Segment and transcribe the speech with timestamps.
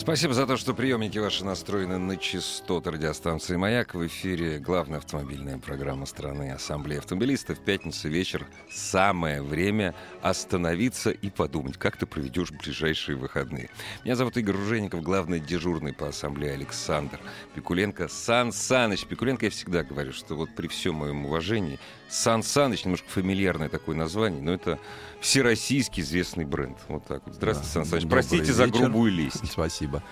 [0.00, 3.94] Спасибо за то, что приемники ваши настроены на частоты радиостанции «Маяк».
[3.94, 7.58] В эфире главная автомобильная программа страны Ассамблея автомобилистов.
[7.60, 8.46] Пятница вечер.
[8.70, 13.68] Самое время остановиться и подумать, как ты проведешь ближайшие выходные.
[14.02, 17.20] Меня зовут Игорь Ружеников, главный дежурный по Ассамблее Александр
[17.54, 18.08] Пикуленко.
[18.08, 19.04] Сан Саныч.
[19.04, 21.78] Пикуленко я всегда говорю, что вот при всем моем уважении
[22.10, 24.78] Сан Саныч, немножко фамильярное такое название, но это
[25.20, 26.76] всероссийский известный бренд.
[26.88, 27.34] Вот так вот.
[27.36, 28.08] Здравствуйте, Сан Саныч.
[28.08, 28.80] Простите Добрый за вечер.
[28.80, 29.46] грубую лесть.
[29.52, 30.02] Спасибо.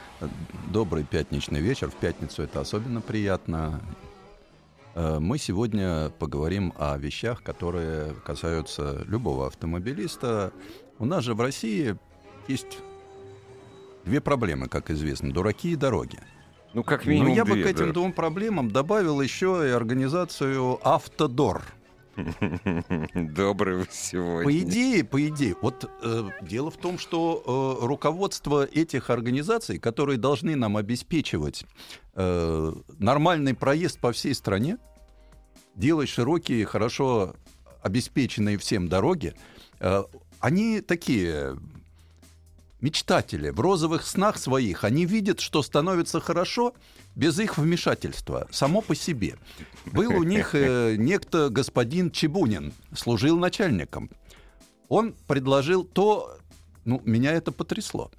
[0.68, 1.90] Добрый пятничный вечер.
[1.90, 3.80] В пятницу это особенно приятно.
[4.94, 10.52] Э, Мы сегодня поговорим о вещах, которые касаются любого автомобилиста.
[11.00, 11.96] У нас же в России
[12.46, 12.78] есть
[14.04, 15.32] две проблемы, как известно.
[15.32, 16.20] Дураки и дороги.
[16.74, 17.92] Ну, как Но минимум я бы две, к этим да.
[17.94, 21.62] двум проблемам добавил еще и организацию «Автодор».
[23.14, 24.44] Добрый вы сегодня.
[24.44, 30.18] По идее, по идее, вот э, дело в том, что э, руководство этих организаций, которые
[30.18, 31.64] должны нам обеспечивать
[32.14, 34.78] э, нормальный проезд по всей стране,
[35.74, 37.36] делать широкие, хорошо
[37.82, 39.34] обеспеченные всем дороги,
[39.80, 40.02] э,
[40.40, 41.56] они такие
[42.80, 46.74] мечтатели в розовых снах своих, они видят, что становится хорошо
[47.14, 49.36] без их вмешательства, само по себе.
[49.86, 54.10] Был у них э, некто господин Чебунин, служил начальником.
[54.88, 56.38] Он предложил то,
[56.84, 58.10] ну, меня это потрясло.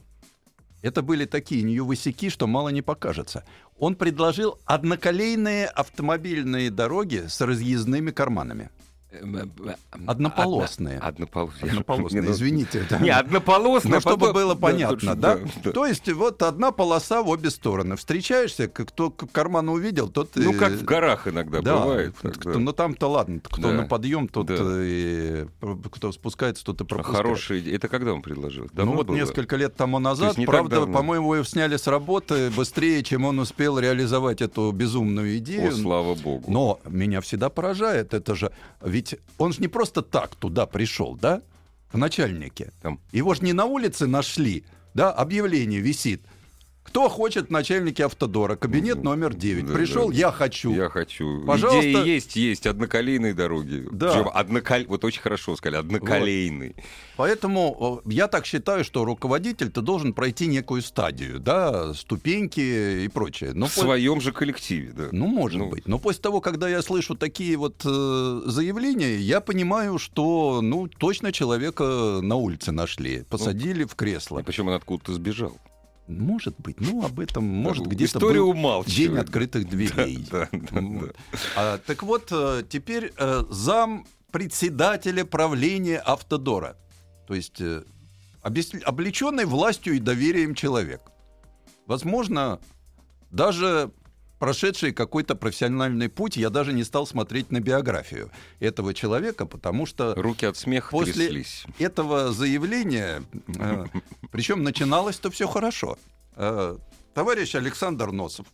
[0.81, 3.43] Это были такие нью-высяки, что мало не покажется.
[3.77, 8.69] Он предложил одноколейные автомобильные дороги с разъездными карманами.
[10.05, 10.97] Однополосные.
[10.99, 11.71] Однополосные.
[11.71, 12.85] Однополосные, извините.
[12.89, 12.99] да.
[12.99, 13.95] Не, однополосные.
[13.95, 15.39] Ну, чтобы потом- было да, понятно, да?
[15.63, 15.71] да.
[15.71, 17.95] То есть вот одна полоса в обе стороны.
[17.95, 20.31] Встречаешься, кто к карману увидел, тот...
[20.35, 22.15] Ну, э, как в горах иногда да, бывает.
[22.21, 22.59] вот так, кто- да.
[22.59, 23.71] ну там-то ладно, кто Да.
[23.73, 24.55] на подъем, тот Да.
[24.59, 25.47] э,
[25.91, 27.17] кто спускается, тот и пропускает.
[27.17, 27.75] Хорошая идея.
[27.75, 28.65] Это когда он предложил?
[28.65, 29.15] ну Давно вот было?
[29.15, 33.79] несколько лет тому назад, так правда, по-моему, его сняли с работы быстрее, чем он успел
[33.79, 35.71] реализовать эту безумную О, идею.
[35.71, 36.43] слава богу.
[36.51, 38.98] Но меня всегда поражает, это же, ведь
[39.37, 41.41] он же не просто так туда пришел, да,
[41.91, 42.71] в начальнике.
[42.81, 42.99] Там.
[43.11, 46.21] Его же не на улице нашли, да, объявление висит.
[46.83, 49.67] Кто хочет в начальнике автодора, кабинет Ну, номер 9.
[49.67, 50.15] да, Пришел, да.
[50.15, 50.73] я хочу.
[50.73, 51.45] Я хочу.
[51.45, 51.87] Пожалуйста.
[51.87, 52.65] Идеи есть, есть.
[52.65, 53.87] Одноколейные дороги.
[53.91, 54.11] Да.
[54.11, 54.85] Причем одноколь...
[54.87, 55.79] Вот очень хорошо сказали.
[55.81, 56.75] Одноколейный.
[57.15, 63.51] Поэтому э, я так считаю, что руководитель-то должен пройти некую стадию, да, ступеньки и прочее.
[63.53, 65.09] Но В по- своем же коллективе, да.
[65.11, 65.69] Ну, может Ну.
[65.69, 65.87] быть.
[65.87, 71.31] Но после того, когда я слышу такие вот э, заявления, я понимаю, что, ну, точно
[71.31, 74.39] человека на улице нашли, посадили в кресло.
[74.39, 75.55] И причем он откуда-то сбежал.
[76.09, 76.81] Может быть.
[76.81, 78.97] Ну, об этом, может, где-то История был умалчивает.
[78.97, 80.25] день открытых дверей.
[80.31, 81.15] Да, да, да, Вот.
[81.55, 86.77] А, так вот, э, теперь э, зам председателя правления Автодора.
[87.27, 87.83] То есть э,
[88.41, 91.01] облеченный властью и доверием человек.
[91.85, 92.59] Возможно,
[93.29, 93.91] даже
[94.39, 100.15] прошедший какой-то профессиональный путь, я даже не стал смотреть на биографию этого человека, потому что
[100.15, 101.65] Руки от смеха После- тряслись.
[101.77, 103.21] этого заявления,
[104.31, 105.97] причем начиналось-то все хорошо.
[106.35, 106.77] Э,
[107.13, 108.47] Товарищ Александр Носов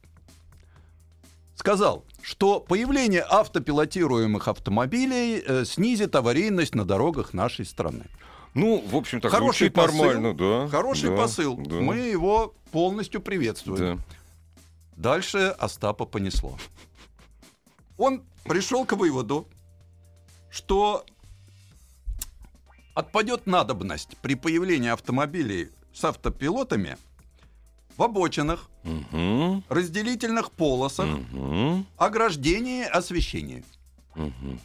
[1.55, 8.05] сказал, что появление автопилотируемых автомобилей э, снизит аварийность на дорогах нашей страны.
[8.53, 10.03] Ну, в общем-то, Хороший посыл.
[10.05, 10.67] нормально, да.
[10.69, 11.57] Хороший да, посыл.
[11.57, 13.97] да, Мы его полностью приветствуем.
[13.97, 14.03] да.
[14.95, 16.57] Дальше Остапа понесло.
[17.97, 19.47] Он пришел к выводу,
[20.49, 21.05] что
[22.93, 26.97] отпадет надобность при появлении автомобилей с автопилотами
[27.97, 33.63] в обочинах, Мгм, разделительных полосах, мгм, ограждении, освещении.
[34.15, 34.59] мгм.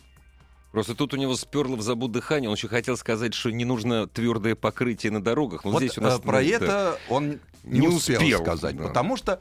[0.73, 2.49] Просто тут у него сперло в забуд дыхание.
[2.49, 5.65] Он еще хотел сказать, что не нужно твердое покрытие на дорогах.
[5.65, 6.55] Но вот здесь у нас э, про ну, да.
[6.57, 8.87] это он не, Не успел, успел, сказать, да.
[8.87, 9.41] потому что,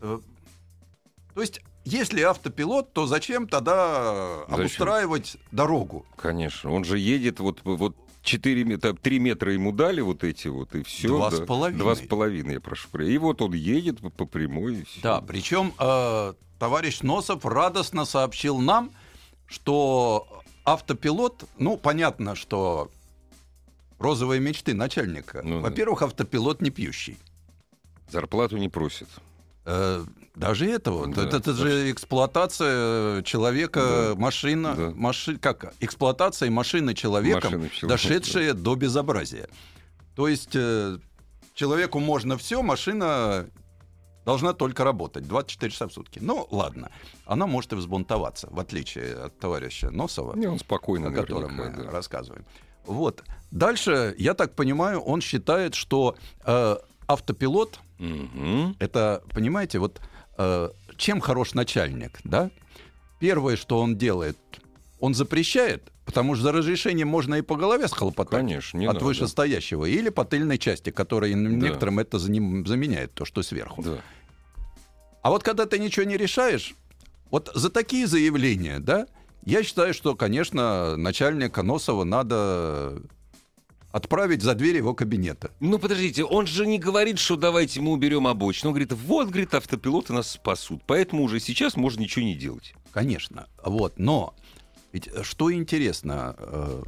[0.00, 4.54] то есть, если автопилот, то зачем тогда Зачем?
[4.54, 6.06] обустраивать дорогу?
[6.16, 6.72] Конечно.
[6.72, 10.82] Он же едет вот, вот 4 метра, 3 метра ему дали вот эти вот, и
[10.82, 11.08] все.
[11.08, 11.78] Два с половиной.
[11.78, 12.88] Два с половиной, я прошу.
[12.88, 13.14] прощения.
[13.14, 14.80] И вот он едет по, по прямой.
[14.80, 15.00] и всё.
[15.02, 18.90] Да, причем э, товарищ Носов радостно сообщил нам,
[19.46, 22.90] что автопилот, ну, понятно, что
[23.98, 25.42] розовые мечты начальника.
[25.42, 25.68] Ну да.
[25.68, 27.18] Во-первых, автопилот не пьющий.
[28.10, 29.08] Зарплату не просит.
[29.66, 30.04] Э,
[30.36, 31.06] даже этого.
[31.08, 31.58] Да, это, это да.
[31.58, 33.80] же эксплуатация человека,
[34.14, 34.20] Да.
[34.20, 34.90] машина, Да.
[34.94, 39.48] маши- как эксплуатация машины человеком, Машины дошедшая до безобразия.
[40.14, 40.98] То есть э,
[41.54, 43.46] человеку можно все, машина
[44.24, 46.18] должна только работать 24 часа в сутки.
[46.22, 46.90] Ну, ладно.
[47.26, 51.70] Она может и взбунтоваться, в отличие от товарища Носова Не, он спокойно, о котором мы
[51.70, 51.90] да.
[51.90, 52.44] рассказываем.
[52.84, 53.22] Вот.
[53.50, 58.76] Дальше, я так понимаю, он считает, что э, автопилот Мгм.
[58.78, 60.00] это, понимаете, вот
[60.38, 62.50] э, чем хорош начальник, да?
[63.20, 64.36] Первое, что он делает,
[65.00, 68.30] он запрещает, потому что за разрешением можно и по голове схлопотать.
[68.40, 69.06] Конечно, не от надо.
[69.06, 73.82] вышестоящего или по тыльной части, которая некоторым это заменяет то, что сверху.
[73.82, 73.98] Да.
[75.22, 76.74] А вот когда ты ничего не решаешь,
[77.30, 79.06] вот за такие заявления, да,
[79.44, 83.00] я считаю, что, конечно, начальника Носова надо
[83.96, 85.50] отправить за дверь его кабинета.
[85.58, 88.68] Ну, подождите, он же не говорит, что давайте мы уберем обочину.
[88.68, 90.82] Он говорит, вот, говорит, автопилоты нас спасут.
[90.86, 92.74] Поэтому уже сейчас можно ничего не делать.
[92.92, 94.34] Конечно, вот, но
[94.92, 96.82] ведь э, что интересно, э,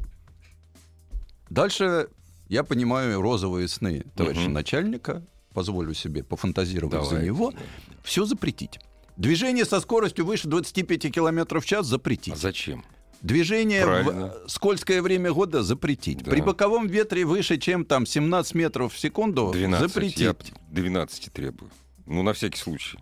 [1.49, 2.09] дальше
[2.47, 4.53] я понимаю розовые сны товарища Мгм.
[4.53, 5.23] начальника,
[5.53, 7.57] позволю себе пофантазировать за Давайте, него, да.
[8.03, 8.79] все запретить.
[9.17, 12.33] Движение со скоростью выше 25 км в час запретить.
[12.35, 12.83] А зачем?
[13.21, 14.33] Движение Правильно.
[14.45, 16.23] в скользкое время года запретить.
[16.23, 16.31] Да.
[16.31, 19.87] При боковом ветре выше, чем там 17 метров в секунду 12.
[19.91, 20.19] запретить.
[20.19, 20.35] Я
[20.71, 21.69] 12 требую.
[22.05, 22.97] Ну, на всякий случай.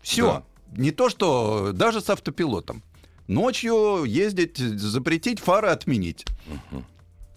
[0.00, 0.44] Все.
[0.76, 2.82] Не то, что даже с автопилотом.
[3.28, 6.24] Ночью ездить, запретить, фары отменить.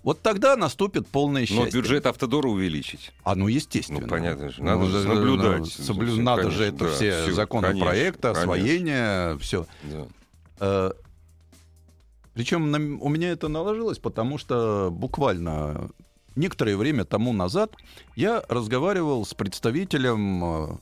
[0.03, 1.81] Вот тогда наступит полное Но счастье.
[1.81, 3.11] бюджет автодора увеличить.
[3.23, 4.01] А ну естественно.
[4.01, 4.61] Ну, понятно же.
[4.63, 5.63] Надо же за- наблюдать.
[5.65, 8.41] соблю- Надо конечно, же это да, все всё, законы конечно, проекта, конечно.
[8.53, 9.65] освоение, все.
[10.59, 10.93] Да.
[12.35, 15.89] Причем на- у меня это наложилось, потому что буквально
[16.35, 17.73] некоторое время тому назад
[18.15, 20.77] я разговаривал с представителем э,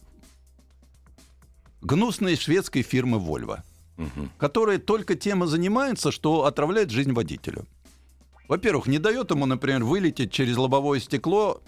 [1.82, 3.60] гнусной шведской фирмы Volvo,
[3.98, 4.32] Мгм.
[4.40, 7.66] которая только тем и занимается, что отравляет жизнь водителю.
[8.48, 11.62] Во-первых, не дает ему, например, вылететь через лобовое стекло,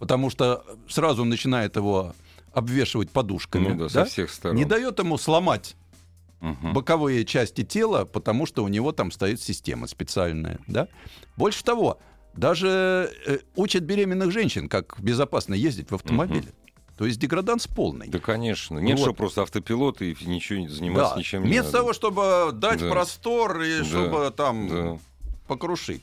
[0.00, 2.14] потому что сразу начинает его
[2.52, 3.68] обвешивать подушками.
[3.68, 4.56] Ну да, со всех сторон.
[4.56, 5.76] Не дает ему сломать
[6.40, 6.72] Мгм.
[6.72, 10.88] боковые части тела, потому что у него там стоит система специальная, да?
[11.36, 11.98] Больше того,
[12.34, 16.48] даже э, учат беременных женщин, как безопасно ездить в автомобиле.
[16.96, 18.08] То есть деграданс полный.
[18.08, 18.78] Да, конечно.
[18.78, 19.04] Нет, Вот.
[19.04, 21.18] что просто автопилот и ничего заниматься Да.
[21.20, 22.90] ничем не Вместо того, чтобы дать Да.
[22.90, 23.84] простор и Да.
[23.84, 24.98] чтобы там Да.
[25.46, 26.02] покрушить.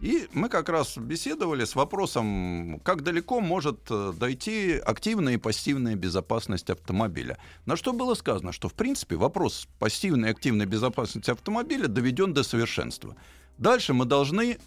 [0.00, 5.94] И мы как раз беседовали с вопросом, как далеко может э, дойти активная и пассивная
[5.94, 7.36] безопасность автомобиля.
[7.66, 12.42] На что было сказано, что в принципе вопрос пассивной и активной безопасности автомобиля доведен до
[12.44, 13.14] совершенства.
[13.58, 14.58] Дальше мы должны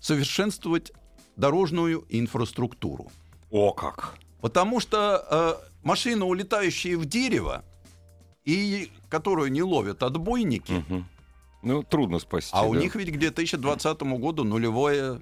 [0.00, 0.92] совершенствовать
[1.36, 3.10] дорожную инфраструктуру.
[3.50, 4.16] О, как!
[4.42, 7.64] Потому что э, машины, улетающие в дерево,
[8.44, 11.06] и которую не ловят отбойники, Мгм.
[11.62, 12.50] Ну, трудно спасти.
[12.54, 12.80] а у да.
[12.80, 15.20] них ведь к 2020 году нулевое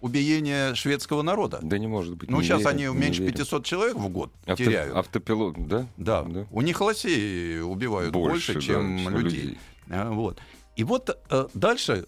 [0.00, 1.60] убиение шведского народа.
[1.62, 2.28] Да не может быть.
[2.28, 3.32] Ну, не сейчас верю, они не меньше верю.
[3.34, 4.96] 500 человек в год Авто- теряют.
[4.96, 5.86] Автопилот, да?
[5.96, 6.22] Да.
[6.22, 6.46] Да.
[6.50, 9.58] у них лосей убивают больше, да, чем людей.
[9.88, 10.40] А, вот.
[10.74, 12.06] И вот э, дальше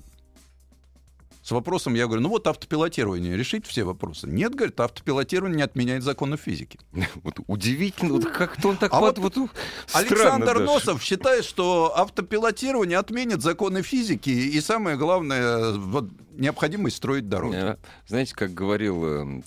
[1.45, 4.27] с вопросом я говорю, ну вот автопилотирование решить все вопросы.
[4.27, 6.79] Нет, говорит, автопилотирование не отменяет законов физики.
[7.23, 9.51] Вот удивительно, вот как-то он так А вот, вот вот,
[9.93, 10.65] Александр даже.
[10.65, 17.57] Носов считает, что автопилотирование отменит законы физики и самое главное вот, необходимость строить дороги.
[17.57, 19.43] Э, Знаете, как говорил, э,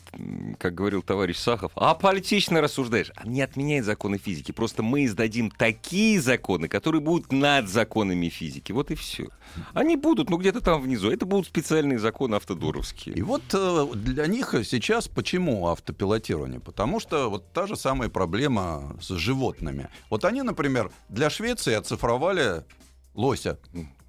[0.60, 3.12] как говорил товарищ Сахов, а политично рассуждаешь.
[3.16, 4.52] А не отменяет законы физики.
[4.52, 8.72] Просто мы издадим такие законы, которые будут над законами физики.
[8.72, 9.28] Вот и все.
[9.74, 11.12] Они будут, ну где-то там внизу.
[11.12, 13.16] Это будут специальные законы автодоровские.
[13.16, 16.60] И вот э, для них сейчас почему автопилотирование?
[16.60, 19.88] Потому что вот та же самая проблема с животными.
[20.10, 22.66] Вот они, например, для Швеции оцифровали
[23.14, 23.58] лося.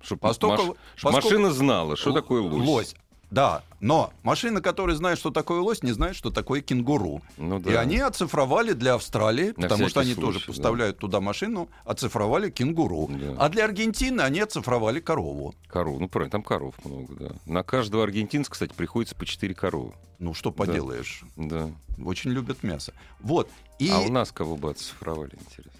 [0.02, 2.94] Чтоб Поскольку- маш- поскольку- машина знала, что такое лось.
[3.30, 7.20] Да, но машины, которые знают, что такое лось, не знают, что такое кенгуру.
[7.36, 7.80] Ну И да.
[7.80, 10.52] они оцифровали для Австралии, На потому что они тоже случай, да.
[10.52, 13.08] поставляют туда машину, оцифровали кенгуру.
[13.10, 13.34] Да.
[13.38, 15.54] А для Аргентины они оцифровали корову.
[15.66, 16.00] Коров.
[16.00, 17.30] Ну, правильно, там коров много, да.
[17.44, 19.92] На каждого аргентинца, кстати, приходится по 4 коровы.
[20.18, 20.56] Ну, что Да.
[20.64, 21.70] поделаешь, Да.
[22.02, 22.94] очень любят мясо.
[23.20, 25.72] Вот, и А у нас кого бы оцифровали, интересно?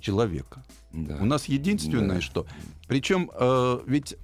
[0.00, 0.62] человека.
[0.92, 1.16] Да.
[1.20, 2.20] У нас единственное, Да.
[2.22, 2.46] что...
[2.86, 4.16] Причем э, ведь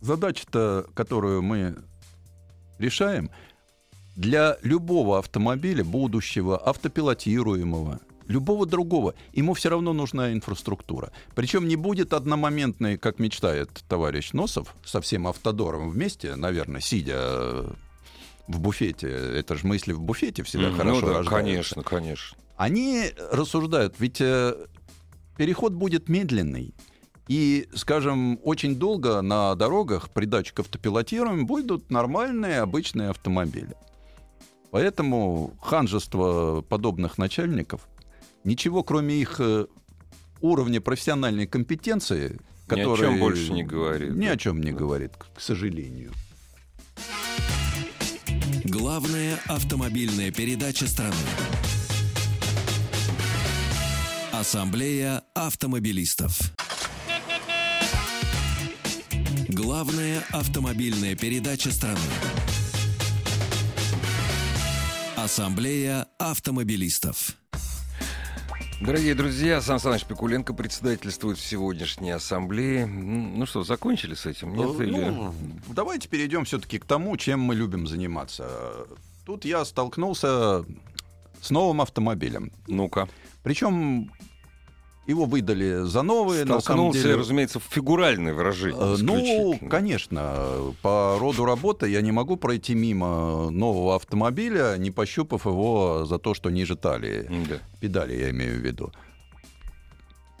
[0.00, 1.76] задача-то, которую мы
[2.78, 3.30] решаем,
[4.16, 11.10] для любого автомобиля будущего, автопилотируемого, любого другого, ему все равно нужна инфраструктура.
[11.34, 17.66] Причем не будет одномоментной, как мечтает товарищ Носов, со всем автодором вместе, наверное, сидя
[18.46, 21.30] в буфете, это же мысли в буфете всегда М, хорошо ну да, рождаются.
[21.30, 22.38] конечно, конечно.
[22.56, 24.54] Они рассуждают, ведь э,
[25.36, 26.72] переход будет медленный.
[27.28, 33.74] И, скажем, очень долго на дорогах при датчик автопилотируем будут нормальные обычные автомобили.
[34.70, 37.88] Поэтому ханжество подобных начальников
[38.42, 39.66] ничего, кроме их э,
[40.40, 44.14] уровня профессиональной компетенции, Ни о который чем больше не говорит.
[44.14, 44.32] Ни да.
[44.32, 46.12] о чем не говорит, к к сожалению.
[48.64, 51.14] Главная автомобильная передача страны.
[54.32, 56.54] Ассамблея автомобилистов.
[59.54, 62.00] Главная автомобильная передача страны.
[65.16, 67.36] Ассамблея автомобилистов.
[68.80, 72.84] Дорогие друзья, Сан Саныч Пикуленко председательствует в сегодняшней ассамблее.
[72.86, 74.56] Ну что, закончили с этим?
[74.56, 74.80] Нет?
[74.80, 75.32] Э, или- ну,
[75.68, 78.48] давайте перейдем все-таки к тому, чем мы любим заниматься.
[79.24, 80.64] Тут я столкнулся
[81.40, 82.50] с новым автомобилем.
[82.66, 83.08] Ну-ка.
[83.44, 84.10] Причем
[85.06, 87.16] его выдали за новые, на самом Столкнулся, деле.
[87.16, 88.80] разумеется, в фигуральное выражение.
[88.80, 95.44] Э, Ну, конечно, по роду работы я не могу пройти мимо нового автомобиля, не пощупав
[95.46, 97.28] его за то, что ниже талии.
[97.48, 97.58] Да.
[97.80, 98.92] Педали я имею в виду.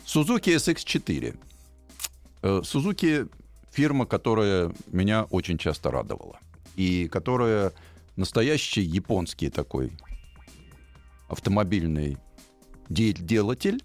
[0.06, 1.36] Suzuki SX4.
[2.42, 3.28] Э, Suzuki
[3.70, 6.38] фирма, которая меня очень часто радовала.
[6.76, 7.72] И которая
[8.16, 9.92] настоящий японский такой
[11.28, 12.16] автомобильный
[12.88, 13.82] де- делатель,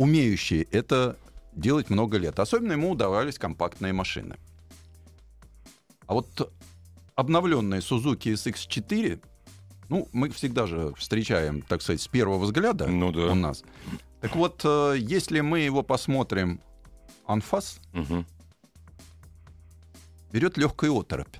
[0.00, 1.18] умеющий это
[1.52, 2.40] делать много лет.
[2.40, 4.36] Особенно ему удавались компактные машины.
[6.06, 6.50] А вот
[7.14, 9.22] обновленные Suzuki SX4,
[9.90, 13.26] ну, мы всегда же встречаем, так сказать, с первого взгляда Ну да.
[13.26, 13.62] у нас.
[14.22, 16.60] Так вот, э, если мы его посмотрим
[17.26, 18.24] анфас, Мгм.
[20.32, 21.36] берет легкая оторопь.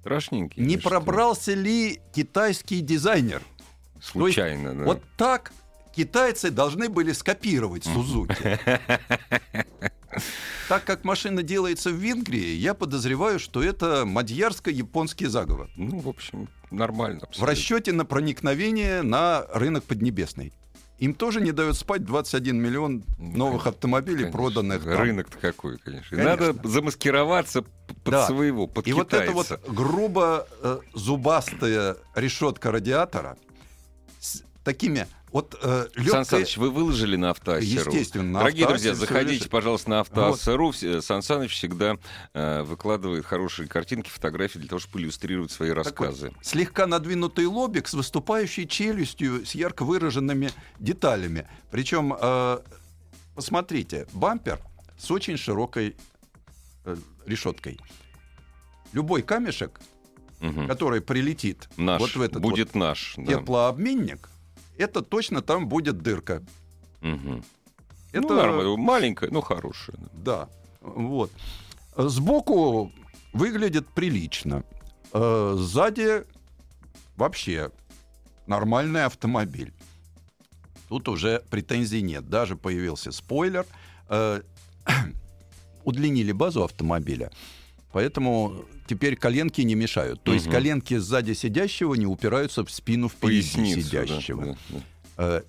[0.00, 0.62] Страшненький.
[0.64, 3.40] Не пробрался ли китайский дизайнер?
[4.02, 4.84] Случайно, да.
[4.84, 5.52] Вот так
[5.94, 8.58] китайцы должны были скопировать Сузуки.
[10.68, 15.68] Так как машина делается в Венгрии, я подозреваю, что это мадьярско-японский заговор.
[15.76, 17.20] Ну, в общем, нормально.
[17.20, 17.46] В абсолютно.
[17.52, 20.52] расчете на проникновение на рынок Поднебесный.
[21.00, 24.38] Им тоже не дают спать 21 миллион новых автомобилей, Конечно.
[24.38, 24.96] проданных там.
[25.00, 26.16] Рынок-то какой, конечно.
[26.16, 26.46] Конечно.
[26.52, 27.62] Надо замаскироваться
[28.04, 28.26] под Да.
[28.28, 29.72] своего, под И вот эта вот китайца.
[29.72, 33.36] грубо э, зубастая решетка радиатора
[34.20, 36.24] с такими вот э, Сан легкой...
[36.24, 37.90] Саныч, вы выложили на автоассе.ру?
[37.92, 39.50] Естественно, на Дорогие Автоассе друзья, заходите, лежит.
[39.50, 40.70] пожалуйста, на автоассе.ру.
[40.70, 41.96] Все- Сан Саныч всегда
[42.32, 46.32] э, выкладывает хорошие картинки, фотографии для того, чтобы иллюстрировать свои рассказы.
[46.40, 51.46] слегка надвинутый лобик с выступающей челюстью, с ярко выраженными деталями.
[51.70, 52.58] Причем, э,
[53.34, 54.60] посмотрите, бампер
[54.96, 55.96] с очень широкой
[56.84, 57.78] э, решеткой.
[58.92, 59.80] Любой камешек,
[60.40, 60.68] Мгм.
[60.68, 63.14] который прилетит Наш, вот в этот будет наш.
[63.16, 63.32] вот да.
[63.34, 64.28] теплообменник,
[64.78, 66.42] это точно там будет дырка.
[67.00, 67.44] Мгм.
[68.12, 69.96] Это Ну, нормально, маленькая, но хорошая.
[69.98, 70.08] да.
[70.14, 70.48] Да,
[70.80, 71.30] вот.
[71.96, 72.92] Сбоку
[73.32, 74.64] выглядит прилично.
[75.12, 76.24] Э, Сзади
[77.16, 77.70] вообще
[78.46, 79.72] нормальный автомобиль.
[80.88, 82.28] Тут уже претензий нет.
[82.28, 83.66] Даже появился спойлер.
[84.08, 84.42] Э,
[85.84, 87.30] Удлинили базу автомобиля.
[87.94, 90.20] Поэтому теперь коленки не мешают.
[90.24, 90.54] То есть Мгм.
[90.54, 93.90] коленки сзади сидящего не упираются в спину впереди Поясницу.
[93.92, 94.44] да, сидящего.
[94.44, 94.80] да, да.
[95.16, 95.42] Э,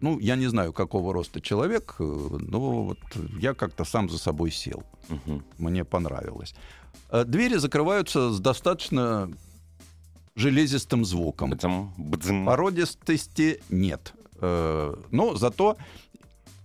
[0.00, 2.98] Ну, я не знаю, какого роста человек, э, но вот
[3.40, 4.84] я как-то сам за собой сел.
[5.08, 5.42] Мгм.
[5.58, 6.54] Мне понравилось.
[7.10, 9.28] Э, Двери закрываются с достаточно
[10.36, 11.50] железистым звуком.
[11.50, 12.44] Бдзм, бдзм.
[12.46, 14.12] Породистости нет.
[14.40, 15.76] Но зато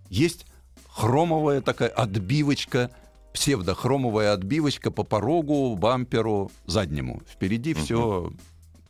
[0.10, 0.46] есть
[0.90, 2.92] хромовая такая отбивочка,
[3.34, 7.22] псевдохромовая отбивочка по порогу, бамперу, заднему.
[7.30, 8.32] Впереди все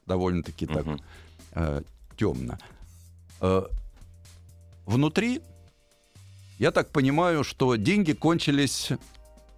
[0.06, 1.00] довольно-таки так Мгм.
[2.18, 2.58] темно.
[3.40, 3.64] Э,
[4.86, 5.42] внутри,
[6.60, 8.90] я так понимаю, что деньги кончились,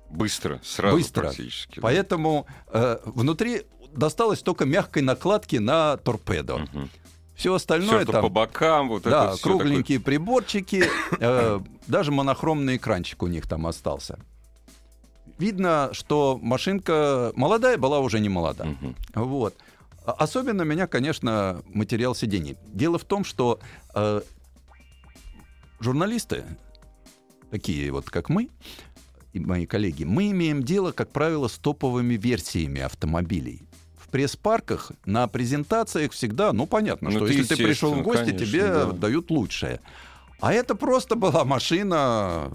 [0.09, 1.21] Быстро, сразу Быстро.
[1.23, 1.75] практически.
[1.77, 1.81] да.
[1.81, 3.63] поэтому э, внутри
[3.95, 6.57] досталось только мягкой накладки на торпедо.
[6.59, 6.89] Мгм.
[7.35, 10.85] Все остальное это там, по бокам, вот да, это кругленькие приборчики,
[11.19, 14.19] э, даже монохромный экранчик у них там остался.
[15.37, 18.65] Видно, что машинка молодая была уже не молода.
[18.65, 18.95] Мгм.
[19.15, 19.55] Вот.
[20.05, 22.57] Особенно меня, конечно, материал сидений.
[22.67, 23.59] Дело в том, что
[23.95, 24.21] э,
[25.79, 26.43] журналисты,
[27.51, 28.49] такие вот как мы,
[29.31, 33.61] и мои коллеги, мы имеем дело, как правило, с топовыми версиями автомобилей.
[33.97, 38.25] В пресс-парках на презентациях всегда, ну понятно, Ну, что это если ты пришел в гости,
[38.25, 38.91] конечно, тебе да.
[38.91, 39.79] дают лучшее.
[40.39, 42.51] А это просто была машина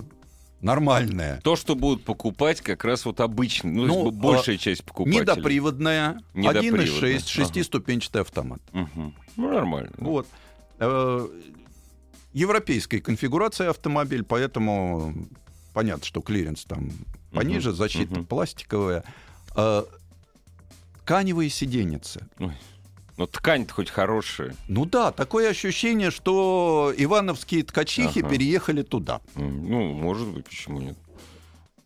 [0.61, 1.41] нормальная.
[1.43, 5.21] То, что будут покупать как раз вот обычный, ну, Ну, большая часть покупателей.
[5.23, 7.27] Недоприводная, Недоприводная, 1.6, ага.
[7.27, 8.61] шестиступенчатый автомат.
[8.73, 9.15] Мгм.
[9.37, 9.91] Ну, нормально.
[9.97, 10.05] да.
[10.05, 10.27] Вот.
[10.81, 11.29] Э,
[12.33, 15.15] Европейской конфигурации автомобиль, поэтому
[15.73, 16.91] понятно, что клиренс там
[17.33, 18.27] пониже, защита мгм.
[18.27, 19.05] пластиковая.
[19.57, 19.83] Э,
[21.05, 22.29] Тканевые сиденьицы.
[23.19, 24.55] Но ткань-то хоть хорошая.
[24.69, 28.29] Ну да, такое ощущение, что ивановские ткачихи Ага.
[28.31, 29.21] переехали туда.
[29.35, 30.97] Ну, может быть, почему нет?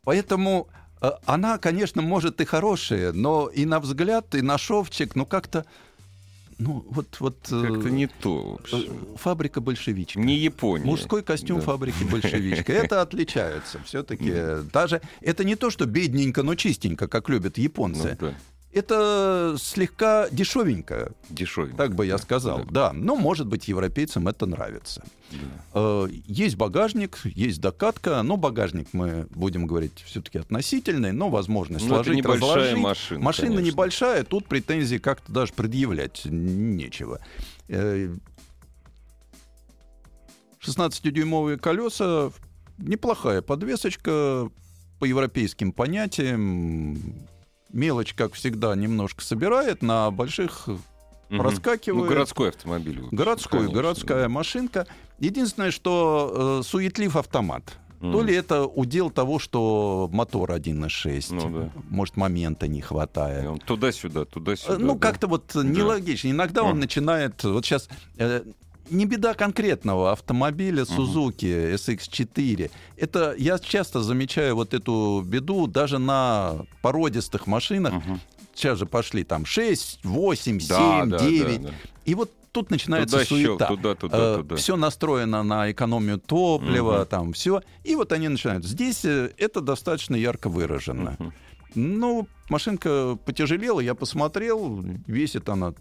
[0.05, 0.69] Поэтому
[1.01, 5.65] э, она, конечно, может и хорошая, но и на взгляд, и на шовчик, ну как-то,
[6.59, 8.61] ну вот, вот э, Как-то не то.
[8.71, 8.83] э,
[9.17, 10.21] фабрика большевичка.
[10.21, 10.85] Не Япония.
[10.85, 11.65] Мужской костюм Да.
[11.65, 12.73] фабрики большевичка.
[12.75, 13.81] Это отличается.
[13.87, 14.33] Все-таки
[14.73, 18.19] даже это не то, что бедненько, но чистенько, как любят Ну, японцы.
[18.21, 18.35] да,
[18.73, 21.77] Это слегка дешевенько, дешевенько.
[21.77, 22.65] так бы я сказал.
[22.65, 25.05] Да, но может быть европейцам это нравится.
[25.31, 25.37] Да.
[25.75, 31.97] Э, Есть багажник, есть докатка, но багажник мы будем говорить все-таки относительный, но возможность это
[31.97, 32.79] сложить, небольшая разложить.
[32.79, 33.67] машина, Машина конечно.
[33.71, 37.21] небольшая, тут претензий как-то даже предъявлять нечего.
[37.69, 38.15] Э,
[40.65, 42.31] 16-дюймовые колеса,
[42.79, 44.51] неплохая подвесочка
[44.99, 46.99] по европейским понятиям.
[47.73, 50.69] Мелочь, как всегда, немножко собирает, на больших
[51.29, 52.05] проскакивает.
[52.05, 52.99] Ну, городской автомобиль.
[53.05, 54.87] общем, Городской, конечно, городская машинка.
[55.19, 57.79] Единственное, что э, суетлив автомат.
[58.01, 58.13] Мгм.
[58.13, 61.71] То ли это удел того, что мотор 1.6, Ну да.
[61.89, 63.47] может, момента не И хватает.
[63.47, 64.75] он туда-сюда, туда-сюда.
[64.75, 64.99] Э, ну, да.
[64.99, 66.29] как-то вот нелогично.
[66.31, 66.81] Иногда он Мгм.
[66.81, 67.43] начинает...
[67.45, 67.89] Вот сейчас...
[68.93, 72.71] не беда конкретного автомобиля Suzuki SX4.
[72.97, 77.95] Это я часто замечаю вот эту беду даже на породистых машинах.
[78.55, 81.63] Сейчас же пошли там 6, 8, 7, Да, да, 9.
[81.63, 81.75] да, да.
[82.05, 83.67] И вот тут начинается Туда щел, суета.
[83.67, 84.57] туда, туда, туда.
[84.57, 87.07] Все настроено на экономию топлива, Мгм.
[87.07, 87.63] там все.
[87.83, 88.65] И вот они начинают.
[88.67, 91.17] Здесь э, это достаточно ярко выражено.
[91.19, 91.33] Мгм.
[91.75, 95.73] Ну, машинка потяжелела, я посмотрел, весит она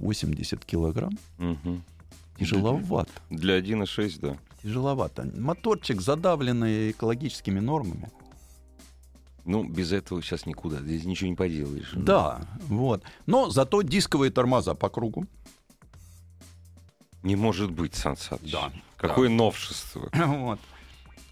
[0.00, 1.18] 1780 килограмм.
[1.38, 1.82] Мгм.
[2.38, 3.10] Тяжеловато.
[3.30, 4.36] Для 1.6, да.
[4.62, 5.30] Тяжеловато.
[5.36, 8.08] Моторчик задавленный экологическими нормами.
[9.44, 10.80] Ну, без этого сейчас никуда.
[10.80, 11.92] Здесь ничего не поделаешь.
[11.94, 13.02] Да, вот.
[13.26, 15.26] Но зато дисковые тормоза по кругу.
[17.22, 18.52] Не может быть, Сан Саныч.
[18.52, 20.08] Да, Какое новшество.
[20.26, 20.60] Вот.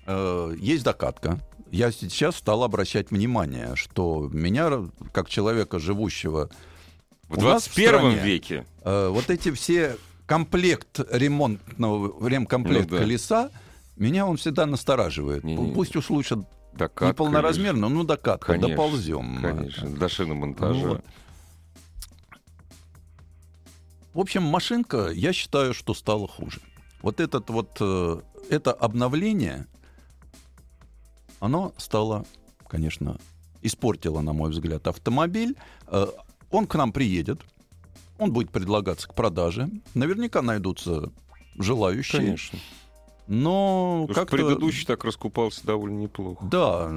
[0.06, 1.38] Э, Есть докатка.
[1.70, 6.48] Я сейчас стал обращать внимание, что меня, как человека, живущего
[7.28, 8.66] В У нас в 21 стране- веке.
[8.84, 13.02] Э, вот эти все комплект ремонтного ремкомплект Ну да.
[13.02, 13.50] колеса,
[13.96, 15.44] меня он всегда настораживает.
[15.44, 15.74] Не-не.
[15.74, 16.40] Пусть услышат
[16.72, 19.38] Докатка не полноразмерно, ну докатка, Конечно, доползем.
[19.42, 20.88] Конечно, до шиномонтажа.
[20.88, 21.04] Вот.
[24.14, 26.60] В общем, машинка, я считаю, что стала хуже.
[27.02, 29.66] Вот этот вот э, это обновление,
[31.40, 32.24] оно стало,
[32.68, 33.18] конечно,
[33.62, 35.56] испортило, на мой взгляд, автомобиль.
[36.50, 37.40] Он к нам приедет,
[38.18, 39.68] он будет предлагаться к продаже.
[39.94, 41.10] Наверняка найдутся
[41.56, 42.20] желающие.
[42.20, 42.58] Конечно.
[43.26, 46.44] Но Потому что как предыдущий так раскупался довольно неплохо.
[46.44, 46.90] Да,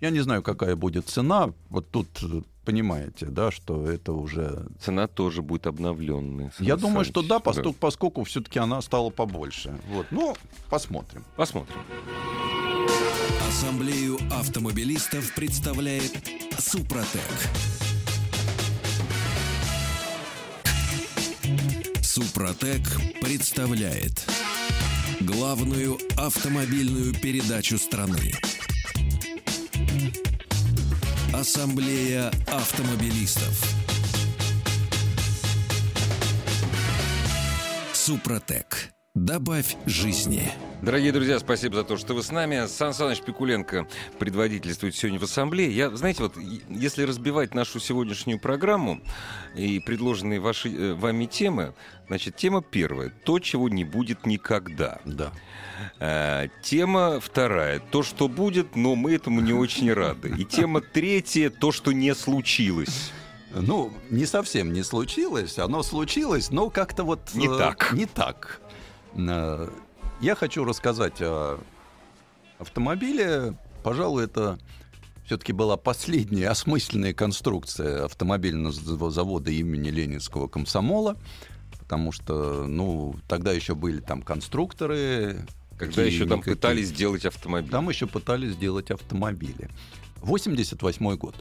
[0.00, 1.52] я не знаю, какая будет цена.
[1.68, 6.52] Вот тут э, понимаете, да, что это уже Цена тоже будет обновленная.
[6.58, 9.78] Я думаю, что да, поскольку, поскольку все-таки она стала побольше.
[9.88, 10.06] Вот.
[10.10, 10.34] Ну,
[10.70, 11.24] посмотрим.
[11.36, 11.76] Посмотрим.
[13.46, 16.12] Ассамблею автомобилистов представляет
[16.58, 17.20] Супротек.
[22.12, 22.82] Супротек
[23.20, 24.28] представляет
[25.20, 28.32] главную автомобильную передачу страны.
[31.32, 33.64] Ассамблея автомобилистов.
[37.92, 38.92] Супротек.
[39.16, 40.52] Добавь жизни.
[40.82, 42.68] Дорогие друзья, спасибо за то, что вы с нами.
[42.68, 43.88] Сан Саныч Пикуленко
[44.20, 45.68] предводительствует сегодня в ассамблее.
[45.72, 46.36] Я, знаете, вот
[46.68, 49.00] если разбивать нашу сегодняшнюю программу
[49.56, 51.74] и предложенные ваши, э, вами темы,
[52.06, 55.00] значит, тема первая— то, чего не будет никогда.
[55.04, 55.32] Да.
[55.98, 60.32] Э, тема вторая— то, что будет, но мы этому не очень рады.
[60.38, 63.10] И тема третья— то, что не случилось.
[63.52, 65.58] Ну, не совсем не случилось.
[65.58, 67.34] Оно случилось, но как-то вот...
[67.34, 67.92] Не э, так.
[67.92, 68.60] Не так.
[69.14, 69.68] Э,
[70.20, 71.58] Я хочу рассказать о
[72.58, 73.56] автомобиле.
[73.82, 74.58] Пожалуй, это
[75.24, 81.16] все-таки была последняя осмысленная конструкция автомобильного зав- завода имени Ленинского комсомола.
[81.78, 85.46] Потому что, ну, тогда еще были там конструкторы.
[85.78, 86.56] Когда еще там какие-никакие.
[86.56, 87.70] пытались сделать автомобиль.
[87.70, 89.70] Там еще пытались сделать автомобили.
[90.18, 91.34] 88 год.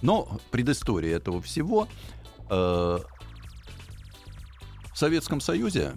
[0.00, 1.86] Но предыстория этого всего.
[2.50, 2.98] э,
[4.92, 5.92] в Советском Союзе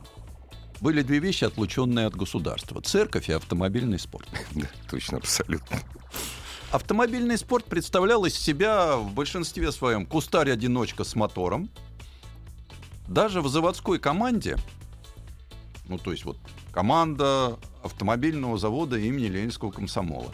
[0.86, 2.80] были две вещи, отлученные от государства.
[2.80, 4.28] Церковь и автомобильный спорт.
[4.54, 5.80] Да, точно, абсолютно.
[6.71, 11.71] Автомобильный спорт представлял из себя в большинстве своем кустарь-одиночка с мотором.
[13.08, 14.58] Даже в заводской команде,
[15.88, 16.38] ну то есть вот
[16.71, 20.32] команда автомобильного завода имени Ленинского комсомола.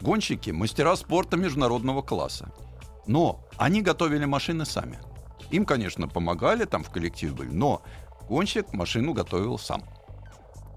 [0.00, 2.52] Гонщики, мастера спорта международного класса.
[3.08, 5.00] Но они готовили машины сами.
[5.50, 7.82] Им, конечно, помогали, там в коллективе были, но
[8.28, 9.82] гонщик машину готовил сам.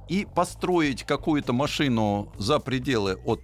[0.09, 3.41] И построить какую-то машину за пределы от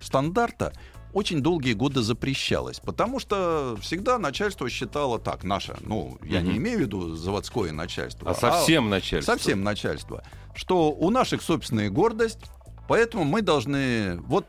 [0.00, 0.72] стандарта
[1.12, 6.58] очень долгие годы запрещалось, потому что всегда начальство считало так, наше, ну, я не Мгм.
[6.58, 9.32] имею в виду заводское начальство, А совсем начальство.
[9.32, 10.22] совсем начальство,
[10.54, 12.40] что у наших собственная гордость,
[12.88, 14.46] поэтому мы должны, вот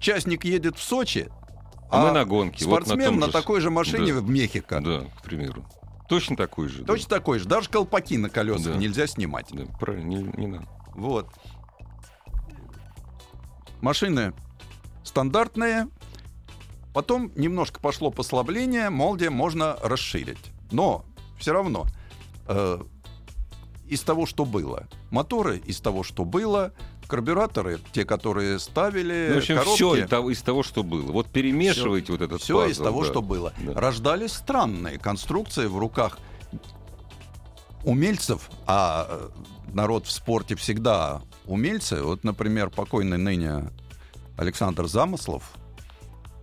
[0.00, 1.28] частник едет в Сочи,
[1.90, 4.20] А мы на гонке, вот на спортсмен том на, же с- такой же машине да.
[4.20, 4.80] в Мехико.
[4.80, 5.64] Да, к примеру.
[6.08, 6.80] Точно такой же.
[6.82, 6.86] да.
[6.94, 7.46] Точно такой же.
[7.46, 8.78] Даже колпаки на колесах Да.
[8.78, 9.48] нельзя снимать.
[9.52, 10.66] Да, правильно, не, не надо.
[10.94, 11.28] Вот.
[13.80, 14.32] Машины
[15.04, 15.88] стандартные.
[16.94, 20.38] Потом немножко пошло послабление, мол, где можно расширить.
[20.72, 21.04] Но
[21.38, 21.86] все равно
[22.48, 22.78] э,
[23.88, 24.86] из того, что было.
[25.10, 26.72] Моторы из того, что было.
[27.06, 31.10] Карбюраторы, те, которые ставили, Ну, в общем, коробки, все из того, из того, что было.
[31.10, 33.10] Вот перемешивайте вот этот все из пазл, того, да.
[33.10, 33.52] что было.
[33.60, 33.80] Да.
[33.80, 36.18] Рождались странные конструкции в руках
[37.84, 39.28] умельцев, а э,
[39.72, 42.02] народ в спорте всегда умельцы.
[42.02, 43.70] Вот, например, покойный ныне
[44.36, 45.52] Александр Замыслов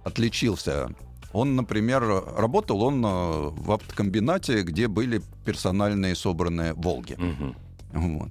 [0.03, 0.89] отличился.
[1.36, 2.02] Он, например,
[2.38, 7.15] работал он э, в автокомбинате, где были персональные собранные «Волги».
[7.17, 7.56] Мгм.
[7.91, 8.30] Вот.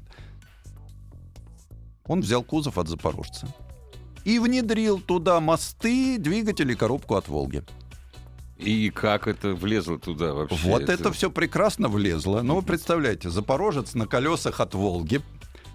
[2.06, 3.46] Он взял кузов от запорожца
[4.24, 7.62] и внедрил туда мосты, двигатели, коробку от «Волги».
[8.56, 10.56] И как это влезло туда вообще?
[10.64, 12.40] Вот это, все прекрасно влезло.
[12.40, 15.20] Но вы представляете, запорожец на колесах от Волги.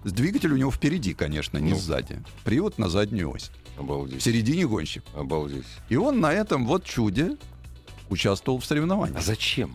[0.04, 1.76] С двигателем у него впереди, конечно, не Ну.
[1.76, 2.22] сзади.
[2.44, 3.50] Привод на заднюю ось.
[3.76, 4.22] В Обалдеть.
[4.22, 5.02] середине гонщик.
[5.14, 5.64] Обалдеть.
[5.88, 7.36] И он на этом вот чуде
[8.08, 9.22] участвовал в А соревнованиях.
[9.22, 9.74] зачем?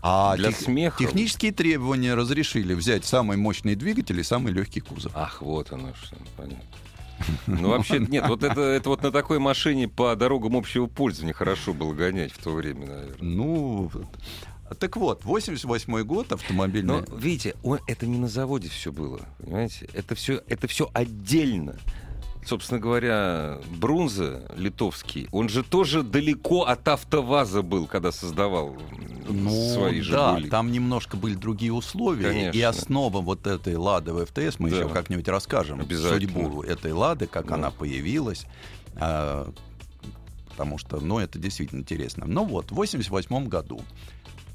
[0.00, 0.98] А Для тех- смеха?
[1.02, 5.12] технические требования разрешили взять самый мощный двигатель и самый легкий кузов.
[5.14, 6.62] Ах, вот оно что, понятно.
[7.48, 11.72] Ну, вообще, нет, вот это, это вот на такой машине по дорогам общего пользования хорошо
[11.74, 13.16] было гонять в то время, наверное.
[13.20, 13.90] Ну,
[14.74, 17.02] так вот, 88 год автомобильный.
[17.08, 19.88] Но, видите, о- это не на заводе все было, понимаете?
[19.94, 21.76] Это все, это все отдельно.
[22.46, 28.74] Собственно говоря, Брунзе литовский, он же тоже далеко от АвтоВАЗа был, когда создавал
[29.28, 30.48] Ну, свои да, «Жигули».
[30.48, 32.28] там немножко были другие условия.
[32.30, 32.56] Конечно.
[32.58, 34.76] И основа вот этой «Лады» в ФТС, мы Да.
[34.78, 37.54] еще как-нибудь расскажем судьбу этой «Лады», как Да.
[37.56, 38.46] она появилась.
[39.00, 39.52] а,
[40.50, 42.24] потому что, ну, это действительно интересно.
[42.26, 43.80] Ну вот, в 88 году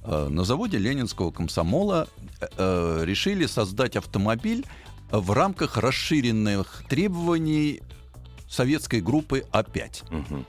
[0.06, 2.08] на заводе Ленинского комсомола
[2.42, 4.66] э, э, решили создать автомобиль
[5.12, 7.82] в рамках расширенных требований
[8.50, 10.13] советской группы А А5.
[10.13, 10.46] Мгм.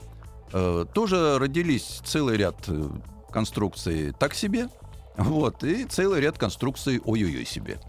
[0.53, 2.89] Э, тоже родились целый ряд э,
[3.31, 4.69] конструкций так себе,
[5.17, 7.79] вот, и целый ряд конструкций ой-ой-ой себе.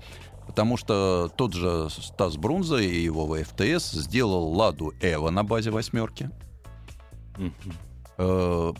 [0.46, 6.31] Потому что тот же Стас Брунза и его ВФТС сделал «Ладу Эва» на базе «восьмерки».
[7.37, 8.74] Мгм.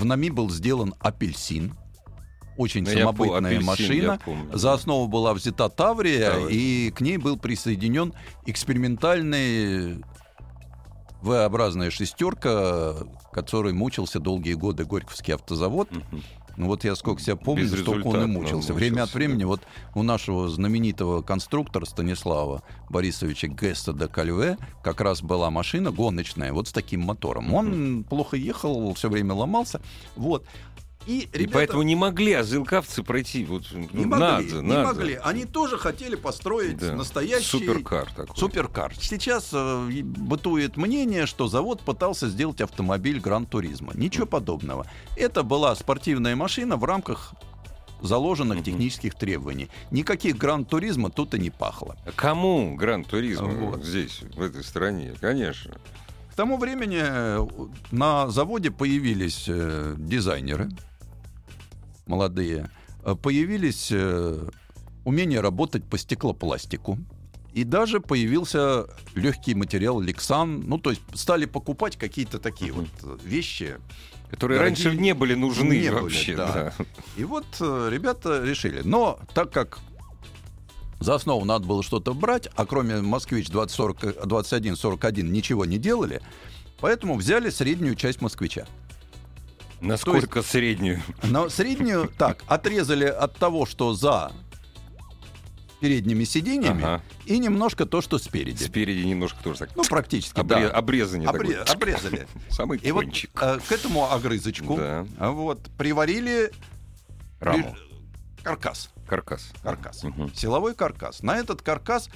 [0.00, 1.74] В НАМИ был сделан «Апельсин»,
[2.56, 4.12] очень Ну, я по- самобытная апельсин, машина.
[4.12, 4.56] я помню.
[4.58, 6.48] За основу была взята Таврия, Таврия.
[6.48, 8.14] и к ней был присоединен
[8.46, 10.02] экспериментальный
[11.22, 12.94] V-образная шестерка,
[13.32, 15.90] который мучился долгие годы Горьковский автозавод.
[15.90, 16.22] Мгм.
[16.56, 18.72] Ну вот я сколько себя помню, столько он и мучился.
[18.72, 19.62] он Время от времени вот
[19.94, 26.68] у нашего знаменитого конструктора Станислава Борисовича Геста де Кальве как раз была машина гоночная вот
[26.68, 27.52] с таким мотором.
[27.54, 29.80] Он плохо ехал, все время ломался.
[30.16, 30.44] Вот.
[31.06, 33.44] И, И ребята- поэтому не могли азилкавцы пройти.
[33.44, 34.86] Вот, ну, не могли, надо, не надо.
[34.88, 35.14] могли.
[35.24, 36.94] Они тоже хотели построить Да.
[36.94, 38.36] настоящий Суперкар такой.
[38.36, 38.92] Суперкар.
[39.00, 43.92] Сейчас э, и бытует мнение, что завод пытался сделать автомобиль Гран-туризма.
[43.94, 44.86] Ничего подобного.
[45.16, 47.32] Это была спортивная машина в рамках
[48.02, 48.64] заложенных Мгм.
[48.64, 49.68] технических требований.
[49.90, 51.96] Никаких Гран-туризма тут и не пахло.
[52.14, 53.84] Кому гран-туризм Вот.
[53.84, 55.14] здесь, в этой стране?
[55.20, 55.74] Конечно.
[56.30, 57.46] К тому времени э,
[57.90, 60.70] на заводе появились э, дизайнеры
[62.10, 62.68] молодые,
[63.02, 64.46] Э, появились э,
[65.06, 66.98] умение работать по стеклопластику.
[67.54, 70.60] И даже появился легкий материал Лексан.
[70.68, 73.76] Ну, то есть стали покупать какие-то такие вот э, вещи.
[74.30, 76.36] Которые Дорогие- раньше не были нужны Не были, вообще.
[76.36, 76.52] да.
[76.78, 76.84] да.
[77.16, 78.82] И вот ребята решили.
[78.84, 79.78] Но так как
[81.00, 86.20] за основу надо было что-то брать, а кроме «Москвич» 2040, 2141 ничего не делали,
[86.80, 88.66] поэтому взяли среднюю часть «Москвича».
[89.80, 91.02] Насколько среднюю?
[91.22, 94.32] Но среднюю, так, отрезали от того, что за
[95.80, 97.02] передними сиденьями Ага.
[97.24, 98.62] и немножко то, что спереди.
[98.64, 99.70] Спереди немножко тоже так.
[99.76, 100.70] Ну, практически, обре- да.
[100.70, 101.62] Обрезание Обре- такое.
[101.64, 102.28] обрезали.
[102.50, 103.30] Самый И вот кончик.
[103.42, 105.06] э, к этому огрызочку Да.
[105.18, 106.52] вот, приварили
[107.40, 107.74] Раму.
[108.42, 108.90] каркас.
[109.08, 109.50] Каркас.
[109.62, 110.04] каркас.
[110.04, 110.34] Мгм.
[110.34, 111.22] Силовой каркас.
[111.22, 112.10] На этот каркас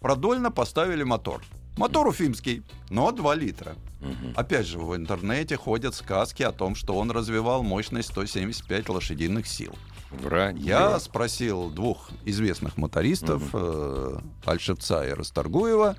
[0.00, 1.42] продольно поставили мотор.
[1.76, 3.74] Мотор уфимский, но 2 литра.
[4.00, 4.32] Мгм.
[4.34, 9.74] Опять же, в интернете ходят сказки о том, что он развивал мощность 175 лошадиных сил.
[10.10, 10.64] Вранье.
[10.64, 15.96] Я спросил двух известных мотористов, э, Альшевца и Расторгуева.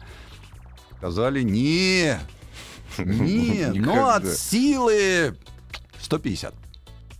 [0.97, 2.19] Сказали, не,
[2.97, 5.37] не, но от силы
[5.99, 6.53] 150.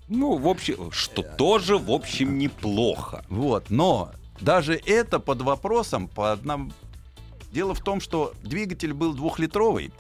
[0.10, 3.24] Ну, в общем, что тоже, в общем, неплохо.
[3.30, 6.72] Вот, но даже это под вопросом по одному...
[7.54, 9.94] Дело в том, что двигатель был двухлитровый,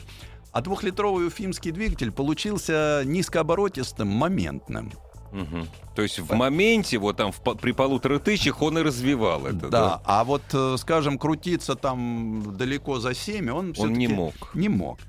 [0.51, 4.91] а двухлитровый уфимский двигатель получился низкооборотистым, моментным.
[5.31, 5.67] Мгм.
[5.95, 9.69] То есть в моменте, вот там в при полутора тысячах он и развивал это, да,
[9.69, 10.01] да?
[10.03, 14.33] а вот, э, скажем, крутиться там далеко за 7 он, Он не мог.
[14.53, 14.99] Не мог.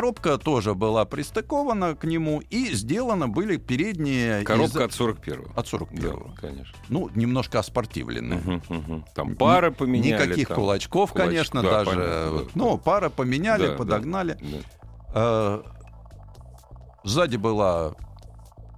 [0.00, 4.42] Коробка тоже была пристыкована к нему, и сделаны были передние...
[4.44, 5.58] Коробка из- от 41-го.
[5.58, 6.76] от 41 Да, конечно.
[6.90, 8.36] Ну, немножко оспортивленная.
[8.36, 9.04] Мгм, мгм.
[9.14, 10.22] Там пары поменяли.
[10.26, 10.58] Никаких там.
[10.58, 11.90] кулачков, Кулач- конечно, да, даже.
[11.92, 12.50] понятно, да.
[12.54, 13.76] ну, пара поменяли, Да, да.
[13.78, 14.38] подогнали.
[14.42, 14.58] Да.
[15.14, 15.62] Э,
[17.04, 17.94] Сзади была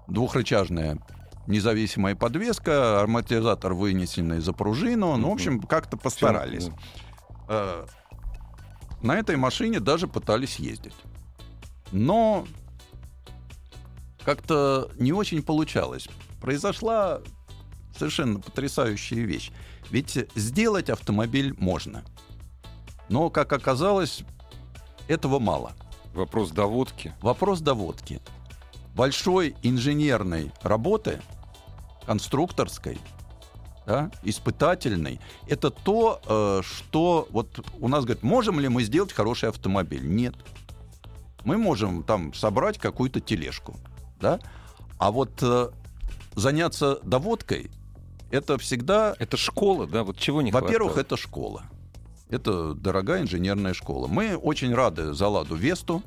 [0.07, 1.00] двухрычажная
[1.48, 5.16] независимая подвеска, амортизатор вынесенный за пружину.
[5.16, 6.68] Ну, в общем, как-то постарались.
[7.48, 7.87] Э,
[9.02, 10.94] На этой машине даже пытались ездить.
[11.92, 12.46] Но
[14.24, 16.08] как-то не очень получалось.
[16.40, 17.20] Произошла
[17.96, 19.50] совершенно потрясающая вещь.
[19.90, 22.04] Ведь сделать автомобиль можно.
[23.08, 24.22] Но, как оказалось,
[25.08, 25.72] этого мало.
[26.12, 27.14] Вопрос доводки.
[27.22, 28.20] Вопрос доводки.
[28.94, 31.20] Большой инженерной работы,
[32.04, 32.98] конструкторской,
[33.88, 39.48] да, испытательной, это то, э, что вот у нас говорят, можем ли мы сделать хороший
[39.48, 40.07] автомобиль?
[40.07, 40.35] Нет.
[41.44, 43.77] Мы можем там собрать какую-то тележку,
[44.20, 44.40] да,
[44.98, 45.70] а вот э,
[46.35, 47.70] заняться доводкой
[48.31, 50.05] это всегда Это школа, да?
[50.05, 51.07] Вот чего не во-первых, хватает?
[51.07, 51.62] это школа.
[52.29, 54.07] Это дорогая инженерная школа.
[54.07, 56.03] Мы очень рады за Ладу Весту,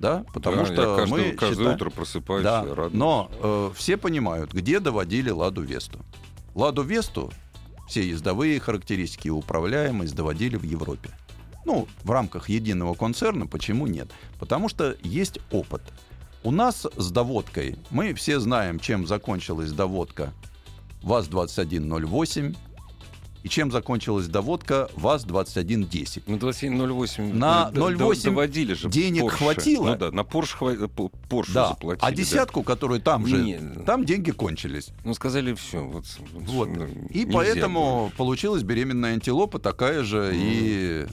[0.00, 2.92] да, потому Да, что я каждое, мы каждое считаем- утро просыпаюсь, да, радуюсь.
[2.94, 6.00] но э, все понимают, где доводили Ладу Весту.
[6.56, 7.30] Ладу Весту
[7.86, 11.10] все ездовые характеристики и управляемость доводили в Европе.
[11.66, 14.08] Ну, в рамках единого концерна, почему нет?
[14.38, 15.82] Потому что есть опыт.
[16.42, 20.32] У нас с доводкой, мы все знаем, чем закончилась доводка
[21.02, 22.56] ВАЗ-2108
[23.46, 26.24] и чем закончилась доводка ВАЗ-2110.
[26.26, 29.30] Ну, 2708 На д- д- 0,8 доводили же денег Porsche.
[29.36, 29.86] хватило.
[29.86, 32.04] Ну да, на Porsche, хва- по- Porsche Да, заплатили.
[32.04, 32.16] а да.
[32.16, 33.58] десятку, которую там же, Не.
[33.86, 34.88] там деньги кончились.
[35.04, 35.80] Ну, сказали все.
[35.84, 36.68] Вот, Вот.
[36.74, 40.40] ну, И нельзя поэтому получилась беременная антилопа такая же Мгм.
[40.42, 41.06] и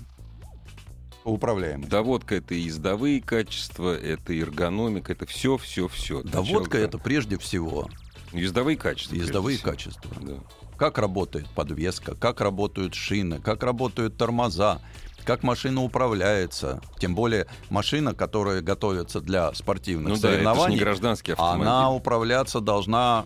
[1.25, 1.87] управляемая.
[1.87, 6.23] Доводка это и ездовые качества, это эргономика, это все, все, все.
[6.23, 7.89] Доводка это прежде всего
[8.31, 9.13] ездовые качества.
[9.13, 9.69] ездовые всего.
[9.71, 10.11] качества.
[10.19, 10.33] Да.
[10.77, 14.81] Как работает подвеска, как работают шины, как работают тормоза,
[15.23, 16.81] как машина управляется.
[16.99, 21.67] Тем более машина, которая готовится для спортивных Ну да, соревнований, не гражданский автомобиль.
[21.67, 23.25] она управляться должна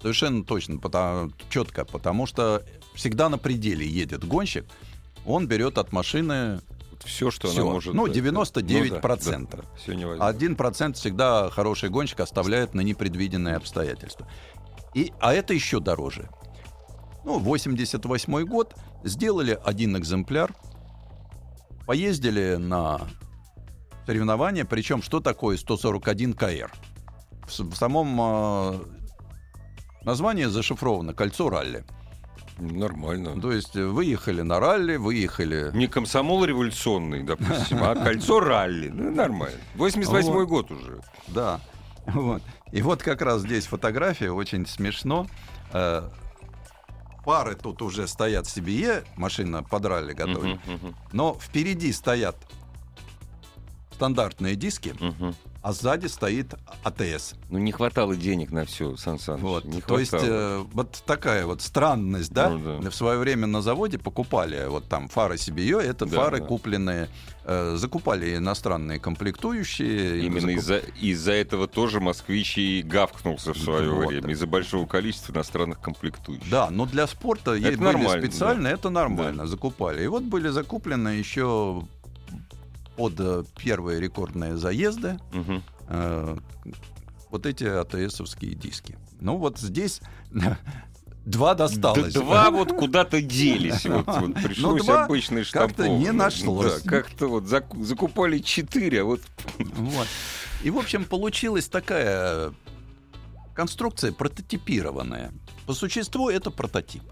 [0.00, 2.62] совершенно точно, потому, четко, потому что
[2.94, 4.66] всегда на пределе едет гонщик,
[5.26, 6.60] он берет от машины
[7.04, 7.62] все, что всё.
[7.62, 7.94] она может.
[7.94, 9.48] Ну, да, 99%.
[9.50, 10.26] Да, все невозможно.
[10.26, 14.28] Один процент всегда хороший гонщик оставляет на непредвиденные обстоятельства.
[14.98, 16.28] И, а это еще дороже.
[17.24, 20.52] Ну, 88 год, сделали один экземпляр,
[21.86, 23.02] поездили на
[24.06, 26.72] соревнования, причем что такое 141 КР?
[27.46, 28.78] В, в самом э,
[30.02, 31.84] названии зашифровано «Кольцо ралли».
[32.58, 33.40] Нормально.
[33.40, 35.70] То есть выехали на ралли, выехали...
[35.74, 38.88] Не комсомол революционный, допустим, а кольцо ралли.
[38.88, 39.58] Ну, нормально.
[39.76, 40.48] 88-й Вот.
[40.48, 41.00] год уже.
[41.28, 41.60] Да.
[42.14, 42.42] Вот.
[42.72, 45.26] И вот как раз здесь фотография, очень смешно.
[45.72, 46.08] Э,
[47.24, 52.36] Пары тут уже стоят CBE, машина под ралли готовит, Мгм, мгм, но впереди стоят
[53.98, 55.34] стандартные диски, мгм.
[55.60, 57.34] а сзади стоит АТС.
[57.50, 59.42] Ну, не хватало денег на все, Сан Саныч.
[59.42, 59.64] Вот.
[59.64, 62.48] Не То есть э, вот такая вот странность, да?
[62.50, 62.90] Ну да.
[62.90, 66.46] В свое время на заводе покупали вот там фары CBE, это Да, фары да.
[66.46, 67.08] купленные,
[67.44, 70.20] э, закупали иностранные комплектующие.
[70.24, 74.06] Именно закуп- из-за из-за этого тоже москвич и гавкнулся в свое Вот.
[74.06, 74.30] время.
[74.30, 76.48] Из-за большого количества иностранных комплектующих.
[76.48, 80.04] Да, но для спорта Это ей были специально, это нормально, закупали.
[80.04, 81.82] И вот были закуплены еще
[82.98, 85.62] под э, первые рекордные заезды Мгм.
[85.88, 86.36] э,
[87.30, 88.98] вот эти АТСовские диски.
[89.20, 90.00] Ну вот здесь
[91.24, 92.14] Два досталось.
[92.14, 93.84] Да, два вот куда-то делись.
[93.84, 96.00] Вот, вот пришлось два обычный как-то штамповать.
[96.00, 96.82] не нашлось.
[96.82, 99.20] Да, как-то вот зак- закупали четыре, а вот
[99.58, 100.06] Вот.
[100.64, 102.52] И, в общем, получилась такая
[103.54, 105.32] конструкция прототипированная.
[105.66, 107.02] По существу это прототип.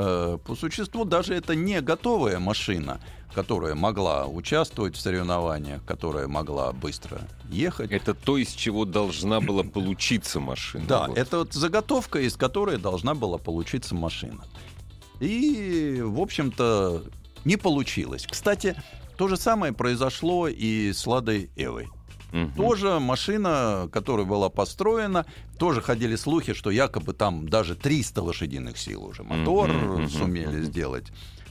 [0.00, 3.00] Э, По существу даже это не готовая машина,
[3.34, 7.90] которая могла участвовать в соревнованиях, которая могла быстро ехать.
[7.90, 10.84] это то, из чего должна была получиться машина.
[10.88, 11.18] Да, Вот.
[11.18, 14.44] это вот заготовка, из которой должна была получиться машина.
[15.20, 17.02] И, в общем-то,
[17.44, 18.26] не получилось.
[18.30, 18.76] Кстати,
[19.16, 21.88] то же самое произошло и с Ладой Эвой.
[22.32, 22.52] Мгм.
[22.52, 25.24] Тоже машина, которая была построена,
[25.58, 30.64] тоже ходили слухи, что якобы там даже 300 лошадиных сил уже мотор мгм, сумели мгм.
[30.64, 31.06] сделать.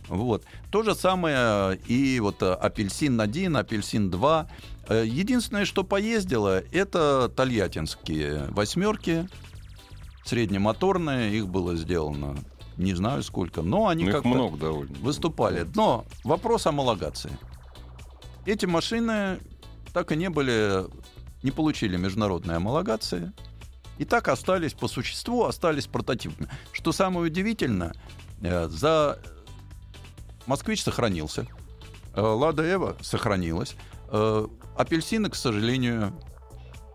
[0.08, 0.44] Вот.
[0.72, 4.48] То же самое и вот э, апельсин 1, апельсин 2.
[4.88, 9.28] Э, Единственное, что поездило, это тольяттинские восьмерки,
[10.26, 12.38] среднемоторные, их было сделано
[12.78, 14.96] не знаю сколько, но они Ну, как-то много довольно.
[15.00, 15.66] выступали.
[15.74, 17.32] Но вопрос о homологации.
[18.46, 19.40] Эти машины
[19.98, 20.86] так и не были,
[21.42, 23.32] не получили международной homологации.
[23.98, 26.48] И так остались по существу, остались прототипами.
[26.72, 27.96] Что самое удивительное,
[28.44, 29.18] э, за
[30.46, 31.48] Москвич сохранился,
[32.14, 33.76] э, Лада Эва сохранилась,
[34.12, 36.14] э, апельсины, к сожалению,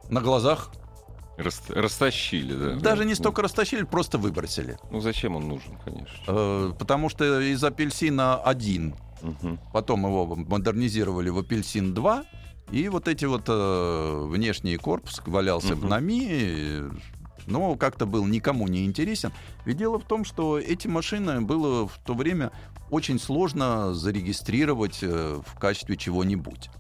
[0.09, 0.71] на глазах
[1.39, 2.77] Рас- растащили, да.
[2.77, 4.79] даже не Ну, столько растащили, просто выбросили.
[4.93, 6.25] Ну, зачем он нужен, конечно.
[6.29, 9.59] Э, Потому что из апельсина один Мгм.
[9.73, 12.25] Потом его модернизировали в апельсин 2.
[12.71, 15.89] И вот эти вот э, внешний корпус валялся в Мгм.
[15.89, 16.83] НАМИ,
[17.47, 19.33] но как-то был никому не интересен.
[19.67, 22.51] Ведь дело в том, что эти машины было в то время
[22.91, 26.71] очень сложно зарегистрировать э, в качестве чего-нибудь.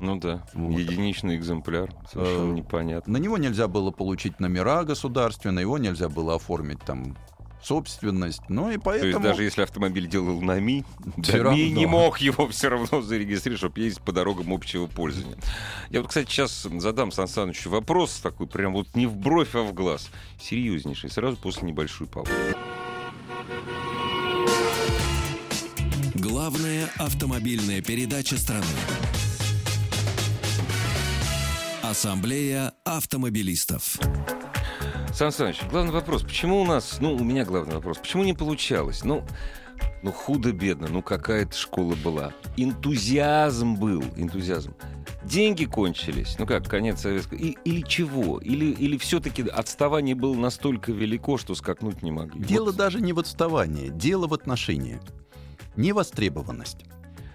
[0.00, 0.78] Ну да, Вот.
[0.78, 3.12] единичный экземпляр, совершенно Э, непонятно.
[3.12, 7.16] На него нельзя было получить номера государственные, его нельзя было оформить там
[7.62, 8.42] собственность.
[8.48, 9.10] Ну и То поэтому...
[9.10, 10.84] есть даже если автомобиль делал НАМИ,
[11.16, 11.56] НАМИ равно.
[11.56, 15.38] не мог его все равно зарегистрировать, чтобы ездить по дорогам общего пользования.
[15.90, 19.62] Я вот, кстати, сейчас задам Сан Санычу вопрос такой, прям вот не в бровь, а
[19.62, 20.10] в глаз.
[20.40, 22.30] Серьезнейший, сразу после небольшой паузы.
[26.14, 28.64] Главная автомобильная передача страны.
[31.82, 33.98] Ассамблея автомобилистов.
[35.18, 39.02] Сан Саныч, главный вопрос, почему у нас, ну, у меня главный вопрос, почему не получалось?
[39.02, 39.24] Ну,
[40.04, 42.32] ну худо-бедно, ну какая-то школа была.
[42.56, 44.76] Энтузиазм был, энтузиазм.
[45.24, 47.36] Деньги кончились, ну как, конец советского...
[47.36, 48.38] И- или чего?
[48.38, 52.40] Или, или все-таки отставание было настолько велико, что скакнуть не могли?
[52.40, 52.76] Дело Вот.
[52.76, 55.00] даже не в отставании, дело в отношении.
[55.74, 56.84] Невостребованность.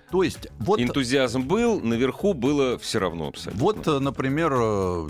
[0.09, 3.61] То есть, вот, Энтузиазм был, наверху было все равно абсолютно.
[3.61, 5.09] вот э, например, э,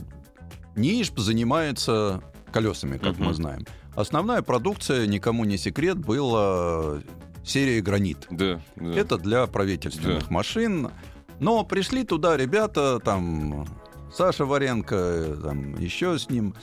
[0.76, 3.26] НИИШП занимается колесами, как Мгм.
[3.26, 3.66] мы знаем.
[3.96, 7.02] Основная продукция, никому не секрет, была
[7.44, 8.28] серия «Гранит».
[8.30, 8.94] Да, да.
[8.94, 10.34] Это для правительственных Да.
[10.34, 10.90] машин.
[11.40, 13.68] Но пришли туда ребята, там
[14.14, 16.56] Саша Варенко, там еще с ним.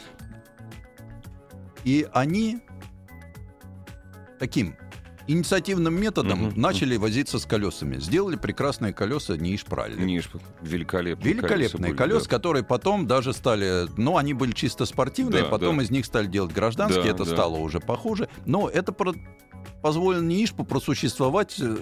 [1.84, 2.60] И они
[4.38, 4.76] таким
[5.32, 6.60] инициативным методом Мгм.
[6.60, 7.96] начали возиться с колесами.
[7.98, 10.00] Сделали прекрасные колеса Ниш Пралли.
[10.02, 10.30] Ниш,
[10.62, 12.30] великолепные Великолепные были, колеса, да.
[12.30, 15.82] которые потом даже стали, ну, они были чисто спортивные, Да, потом да.
[15.84, 17.30] из них стали делать гражданские, Да, это да.
[17.32, 18.28] стало уже похуже.
[18.46, 19.14] Но это про-
[19.82, 21.76] позволило Нишпу просуществовать э,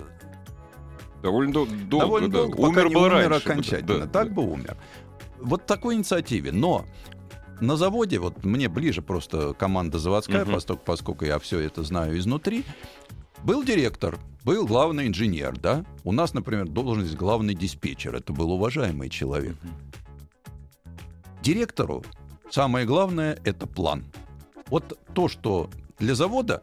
[1.23, 2.39] Довольно дол- долго, довольно да.
[2.39, 3.49] долго, пока Умер был умер раньше.
[3.51, 3.99] окончательно.
[4.01, 4.35] да, так да.
[4.35, 4.77] бы умер.
[5.41, 6.53] Вот такой инициативе.
[6.53, 6.85] Но
[7.61, 12.65] на заводе, вот мне ближе просто команда заводская, поскольку, поскольку я все это знаю изнутри,
[13.45, 15.85] был директор, был главный инженер, да.
[16.05, 18.15] У нас, например, должность главный диспетчер.
[18.15, 19.57] Это был уважаемый человек.
[21.43, 22.05] Директору
[22.51, 24.05] самое главное— это план.
[24.69, 26.63] Вот то, что для завода,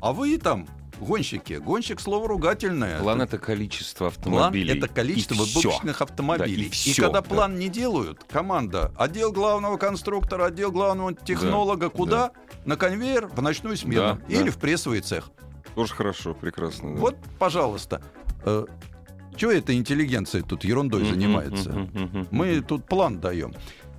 [0.00, 0.66] а вы там
[1.00, 3.00] гонщики, гонщик слово ругательное.
[3.00, 4.78] План это количество План автомобилей.
[4.78, 6.56] это количество И выпущенных автомобилей.
[6.56, 7.28] Да, и и, всё, когда да.
[7.28, 12.32] план не делают, команда, отдел главного конструктора, отдел главного технолога, куда?
[12.64, 14.18] На конвейер, в ночную смену.
[14.28, 14.50] Да, или да.
[14.50, 15.30] в прессовый цех.
[15.74, 16.94] Тоже хорошо, прекрасно.
[16.94, 17.00] да.
[17.00, 18.02] Вот, пожалуйста.
[19.36, 21.88] Чего эта интеллигенция тут ерундой занимается?
[22.30, 23.54] Мы тут план даем.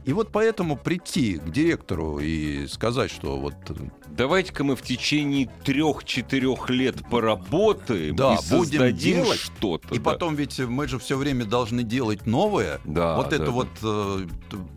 [0.07, 3.73] И вот поэтому прийти к директору и сказать, что вот э,
[4.07, 9.93] Давайте-ка мы в течение трех-четырех лет поработаем Да, и будем делать, что-то.
[9.93, 10.03] И да.
[10.05, 12.79] потом ведь мы же все время должны делать новое.
[12.85, 13.51] Да, вот да, это да.
[13.51, 14.27] вот э,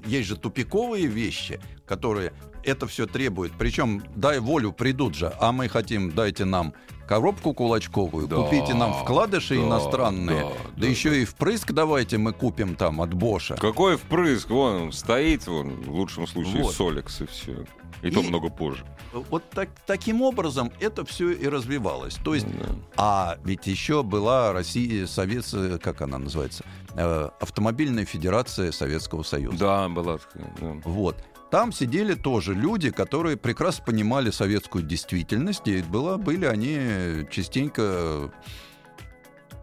[0.05, 2.33] есть же тупиковые вещи, которые
[2.65, 3.53] это все требует.
[3.59, 6.75] Причем дай волю придут же, а мы хотим, дайте нам
[7.09, 12.19] коробку кулачковую, Да, купите нам вкладыши да, иностранные, да, да, да, еще и впрыск давайте
[12.19, 13.57] мы купим там от Боша.
[13.57, 14.49] Какой впрыск?
[14.51, 16.75] Вон он стоит, вон, в лучшем случае, Вот.
[16.75, 17.65] Солекс и все.
[18.03, 18.85] И, то И- много позже.
[19.13, 22.15] Вот так, таким образом это все и развивалось.
[22.25, 22.67] То есть, Да.
[22.97, 26.65] а ведь еще была Россия, Советская, как она называется,
[26.97, 29.57] Э, Автомобильная Федерация Советского Союза.
[29.59, 30.75] Да, была да.
[30.85, 31.17] Вот.
[31.51, 38.33] Там сидели тоже люди, которые прекрасно понимали советскую действительность, и была, были они частенько...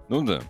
[0.10, 0.42] Ну да.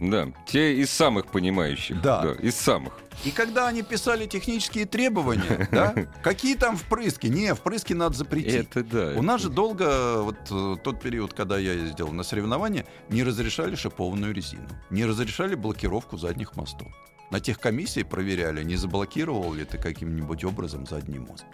[0.00, 2.00] Да, те из самых понимающих.
[2.00, 2.34] Да.
[2.40, 2.94] из самых.
[3.24, 7.26] И когда они писали технические требования, да, какие там впрыски?
[7.26, 8.68] Не, впрыски надо запретить.
[8.70, 9.12] Это да.
[9.18, 13.74] У нас же долго, вот э, тот период, когда я ездил на соревнования, не разрешали
[13.74, 16.88] шипованную резину, не разрешали блокировку задних мостов.
[17.30, 21.44] На тех комиссии проверяли, не заблокировал ли ты каким-нибудь образом задний мост.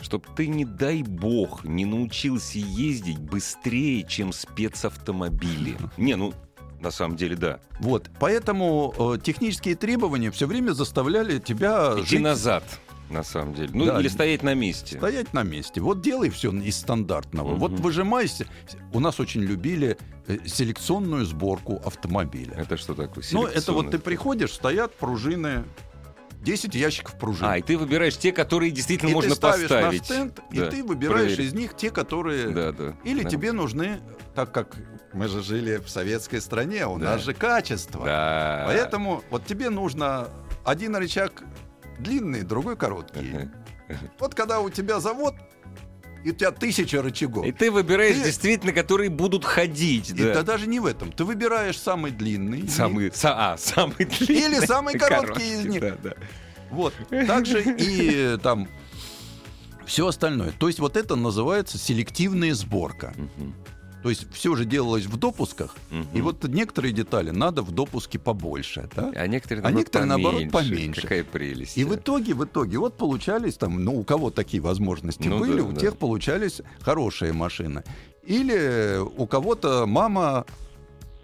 [0.00, 5.76] Чтоб ты, не дай бог, не научился ездить быстрее, чем спецавтомобили.
[5.96, 6.34] Не, ну,
[6.80, 7.60] на самом деле, да.
[7.80, 12.64] Вот, поэтому э, технические требования все время заставляли тебя Идти жить, назад,
[13.10, 13.70] на самом деле.
[13.72, 14.00] Ну, Да.
[14.00, 14.96] или стоять на месте.
[14.98, 15.80] стоять на месте.
[15.80, 17.50] Вот делай все из стандартного.
[17.50, 17.58] Мгм.
[17.58, 18.46] Вот выжимайся.
[18.92, 19.96] У нас очень любили
[20.26, 22.54] э, селекционную сборку автомобиля.
[22.56, 23.22] Это что такое?
[23.32, 25.64] Ну, это вот ты приходишь, стоят пружины,
[26.42, 27.46] 10 ящиков пружин.
[27.46, 30.00] А, и ты выбираешь те, которые действительно и можно ты ставишь поставить.
[30.00, 31.52] на стенд, Да, и ты выбираешь проверить.
[31.52, 32.48] из них те, которые...
[32.50, 32.94] Да, да.
[33.04, 33.30] Или Да.
[33.30, 34.00] тебе нужны,
[34.34, 34.76] так как
[35.14, 37.12] мы же жили в советской стране, у Да.
[37.12, 38.04] нас же качество.
[38.04, 38.64] Да.
[38.66, 40.28] Поэтому вот тебе нужно
[40.64, 41.42] один рычаг
[41.98, 43.48] длинный, другой короткий.
[44.18, 45.34] Вот когда у тебя завод,
[46.24, 47.44] и у тебя тысяча рычагов.
[47.44, 50.10] И ты выбираешь Ты- действительно, которые будут ходить.
[50.10, 50.34] И да.
[50.34, 51.12] да даже не в этом.
[51.12, 52.66] Ты выбираешь самый длинный.
[52.66, 54.46] Самый, са- а, самый длинный.
[54.46, 55.80] Или самый короткий из них.
[55.82, 56.14] Да, да.
[56.70, 56.94] Вот.
[57.26, 58.68] Также и там
[59.84, 60.52] все остальное.
[60.52, 63.12] То есть вот это называется селективная сборка.
[63.16, 63.54] Мгм.
[64.04, 66.06] То есть все же делалось в допусках, Мгм.
[66.12, 68.86] и вот некоторые детали надо в допуске побольше.
[68.94, 69.10] Да?
[69.16, 70.74] А некоторые, А наоборот, некоторые, наоборот, поменьше.
[70.74, 71.00] поменьше.
[71.00, 71.78] Какая прелесть.
[71.78, 75.56] И в итоге, в итоге, вот получались там, ну, у кого такие возможности Ну были,
[75.56, 75.80] да, у да.
[75.80, 77.82] тех получались хорошие машины.
[78.24, 80.44] Или у кого-то мама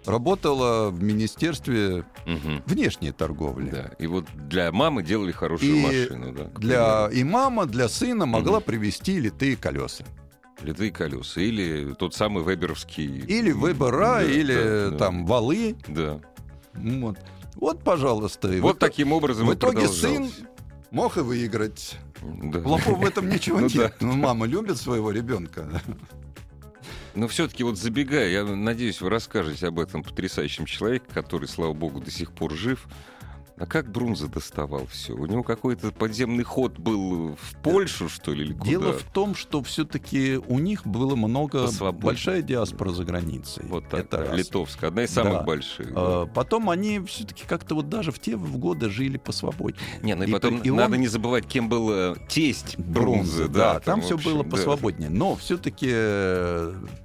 [0.07, 2.63] работала в Министерстве Мгм.
[2.65, 3.69] внешней торговли.
[3.69, 3.91] Да.
[3.99, 6.31] И вот для мамы делали хорошую И машину.
[6.33, 8.63] Да, Для, и мама для сына могла Мгм.
[8.65, 10.03] привезти литые колеса.
[10.61, 11.41] Литые колеса.
[11.41, 13.05] Или тот самый веберовский.
[13.27, 14.97] Или выбора, Да, или да, да.
[14.97, 15.75] там валы.
[15.87, 16.19] Да.
[16.73, 17.17] Вот,
[17.55, 18.47] вот пожалуйста.
[18.47, 20.29] Вот в итоге- таким образом в итоге сын
[20.91, 21.97] мог и выиграть.
[22.21, 22.59] Да.
[22.59, 23.95] Плохого в этом ничего Ну нет.
[24.01, 25.81] Мама любит своего ребенка.
[27.13, 31.99] Но все-таки вот забегая, я надеюсь, вы расскажете об этом потрясающем человеке, который, слава богу,
[31.99, 32.87] до сих пор жив.
[33.61, 35.13] А как Брунзе доставал все?
[35.13, 38.69] У него какой-то подземный ход был в Польшу, что ли, или куда?
[38.69, 42.05] Дело в том, что все-таки у них было много, Посвободнее.
[42.05, 43.63] большая диаспора за границей.
[43.67, 45.43] Вот так, Это да, литовская, одна из самых Да.
[45.43, 45.87] больших.
[45.93, 45.93] да.
[45.95, 49.79] А, Потом они все-таки как-то вот даже в те годы жили посвободнее.
[50.01, 53.43] Не, ну и и потом и надо он- не забывать, кем был э, тесть Брунзе,
[53.43, 53.47] Брунзе.
[53.47, 54.49] да, там в все общем, было да.
[54.49, 55.11] посвободнее.
[55.11, 55.91] Но все-таки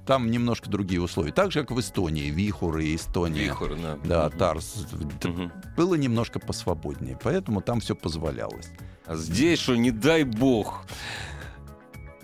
[0.07, 1.31] там немножко другие условия.
[1.31, 3.43] Так же, как в Эстонии, Вихуры, Эстония.
[3.43, 3.97] Вихор, да.
[4.03, 4.29] Да.
[4.31, 4.87] Тарс.
[5.23, 5.51] Мгм.
[5.75, 8.71] Было немножко посвободнее, поэтому там все позволялось.
[9.05, 10.83] А здесь что, не дай бог.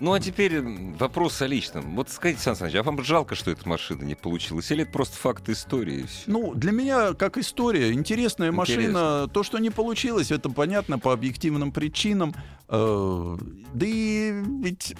[0.00, 0.60] Ну, а теперь
[0.98, 1.94] вопрос о личном.
[1.94, 4.70] Вот скажите, Сан Саныч, а вам жалко, что эта машина не получилась?
[4.72, 6.00] Или это просто факт истории?
[6.00, 6.22] и всё?
[6.26, 8.80] Ну, для меня, как история, интересная машина.
[8.80, 9.28] Интересно.
[9.32, 12.34] То, что не получилось, это понятно по объективным причинам.
[12.68, 13.36] Э,
[13.72, 14.94] Да и ведь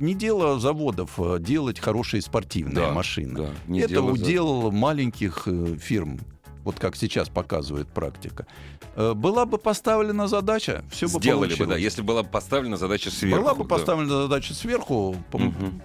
[0.00, 3.34] не дело заводов э, делать хорошие спортивные Да, машины.
[3.38, 6.18] Да, не это дело за- удел маленьких э, фирм.
[6.64, 8.46] Вот как сейчас показывает практика.
[8.94, 11.82] Э, Была бы поставлена задача, все бы Сделали бы, да, получилось.
[11.82, 13.40] если была бы поставлена задача сверху.
[13.42, 13.68] Была бы да.
[13.68, 15.82] поставлена задача сверху, Мгм.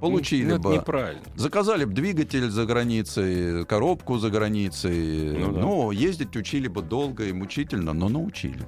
[0.00, 0.74] получили Ну, это бы.
[0.74, 1.22] неправильно.
[1.36, 5.32] Заказали бы двигатель за границей, коробку за границей.
[5.38, 5.60] Ну да.
[5.60, 8.66] Ну, ездить учили бы долго и мучительно, но научили.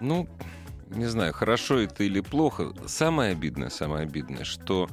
[0.00, 0.28] Ну,
[0.90, 2.72] не знаю, хорошо это или плохо.
[2.86, 4.88] Самое обидное, самое обидное, что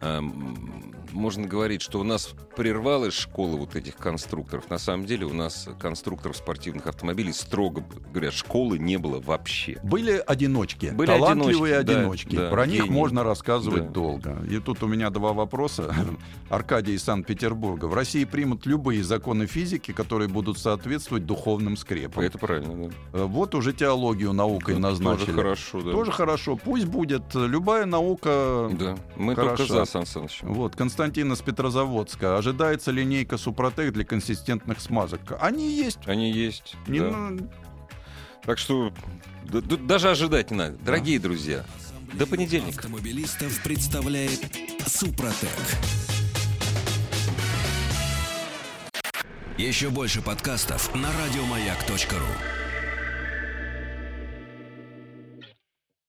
[0.00, 4.68] эм, можно говорить, что у нас прервалась школа вот этих конструкторов.
[4.68, 9.78] На самом деле у нас конструкторов спортивных автомобилей, строго говоря, школы не было вообще.
[9.84, 12.36] Были одиночки, Были талантливые одиночки, да, одиночки.
[12.36, 12.90] да, Про них гении.
[12.90, 13.90] можно рассказывать Да.
[13.90, 14.38] долго.
[14.50, 15.94] И тут у меня два вопроса.
[16.50, 17.86] Аркадий из Санкт-Петербурга.
[17.86, 22.22] В России примут любые законы физики, которые будут соответствовать духовным скрепам.
[22.24, 22.94] Это правильно, да.
[23.20, 25.92] Э, Вот уже теологию наукой назначили хорошо, да.
[25.92, 26.56] Тоже хорошо.
[26.56, 27.22] Пусть будет.
[27.34, 29.56] Любая наука Да, мы хороша.
[29.56, 30.40] только за, Сан Саныч.
[30.42, 32.36] Вот, Константина с Петрозаводска.
[32.38, 35.20] Ожидается линейка Супротек для консистентных смазок.
[35.40, 35.98] Они есть.
[36.06, 37.10] Они есть, Не да.
[37.10, 37.48] на-
[38.44, 38.92] Так что
[39.44, 40.76] да- да- даже ожидать не надо.
[40.78, 41.64] Дорогие друзья,
[42.14, 42.78] до понедельника.
[42.78, 44.40] Автомобилистов представляет
[44.86, 45.50] Супротек.
[49.58, 52.67] Еще больше подкастов на радиомаяк.ру.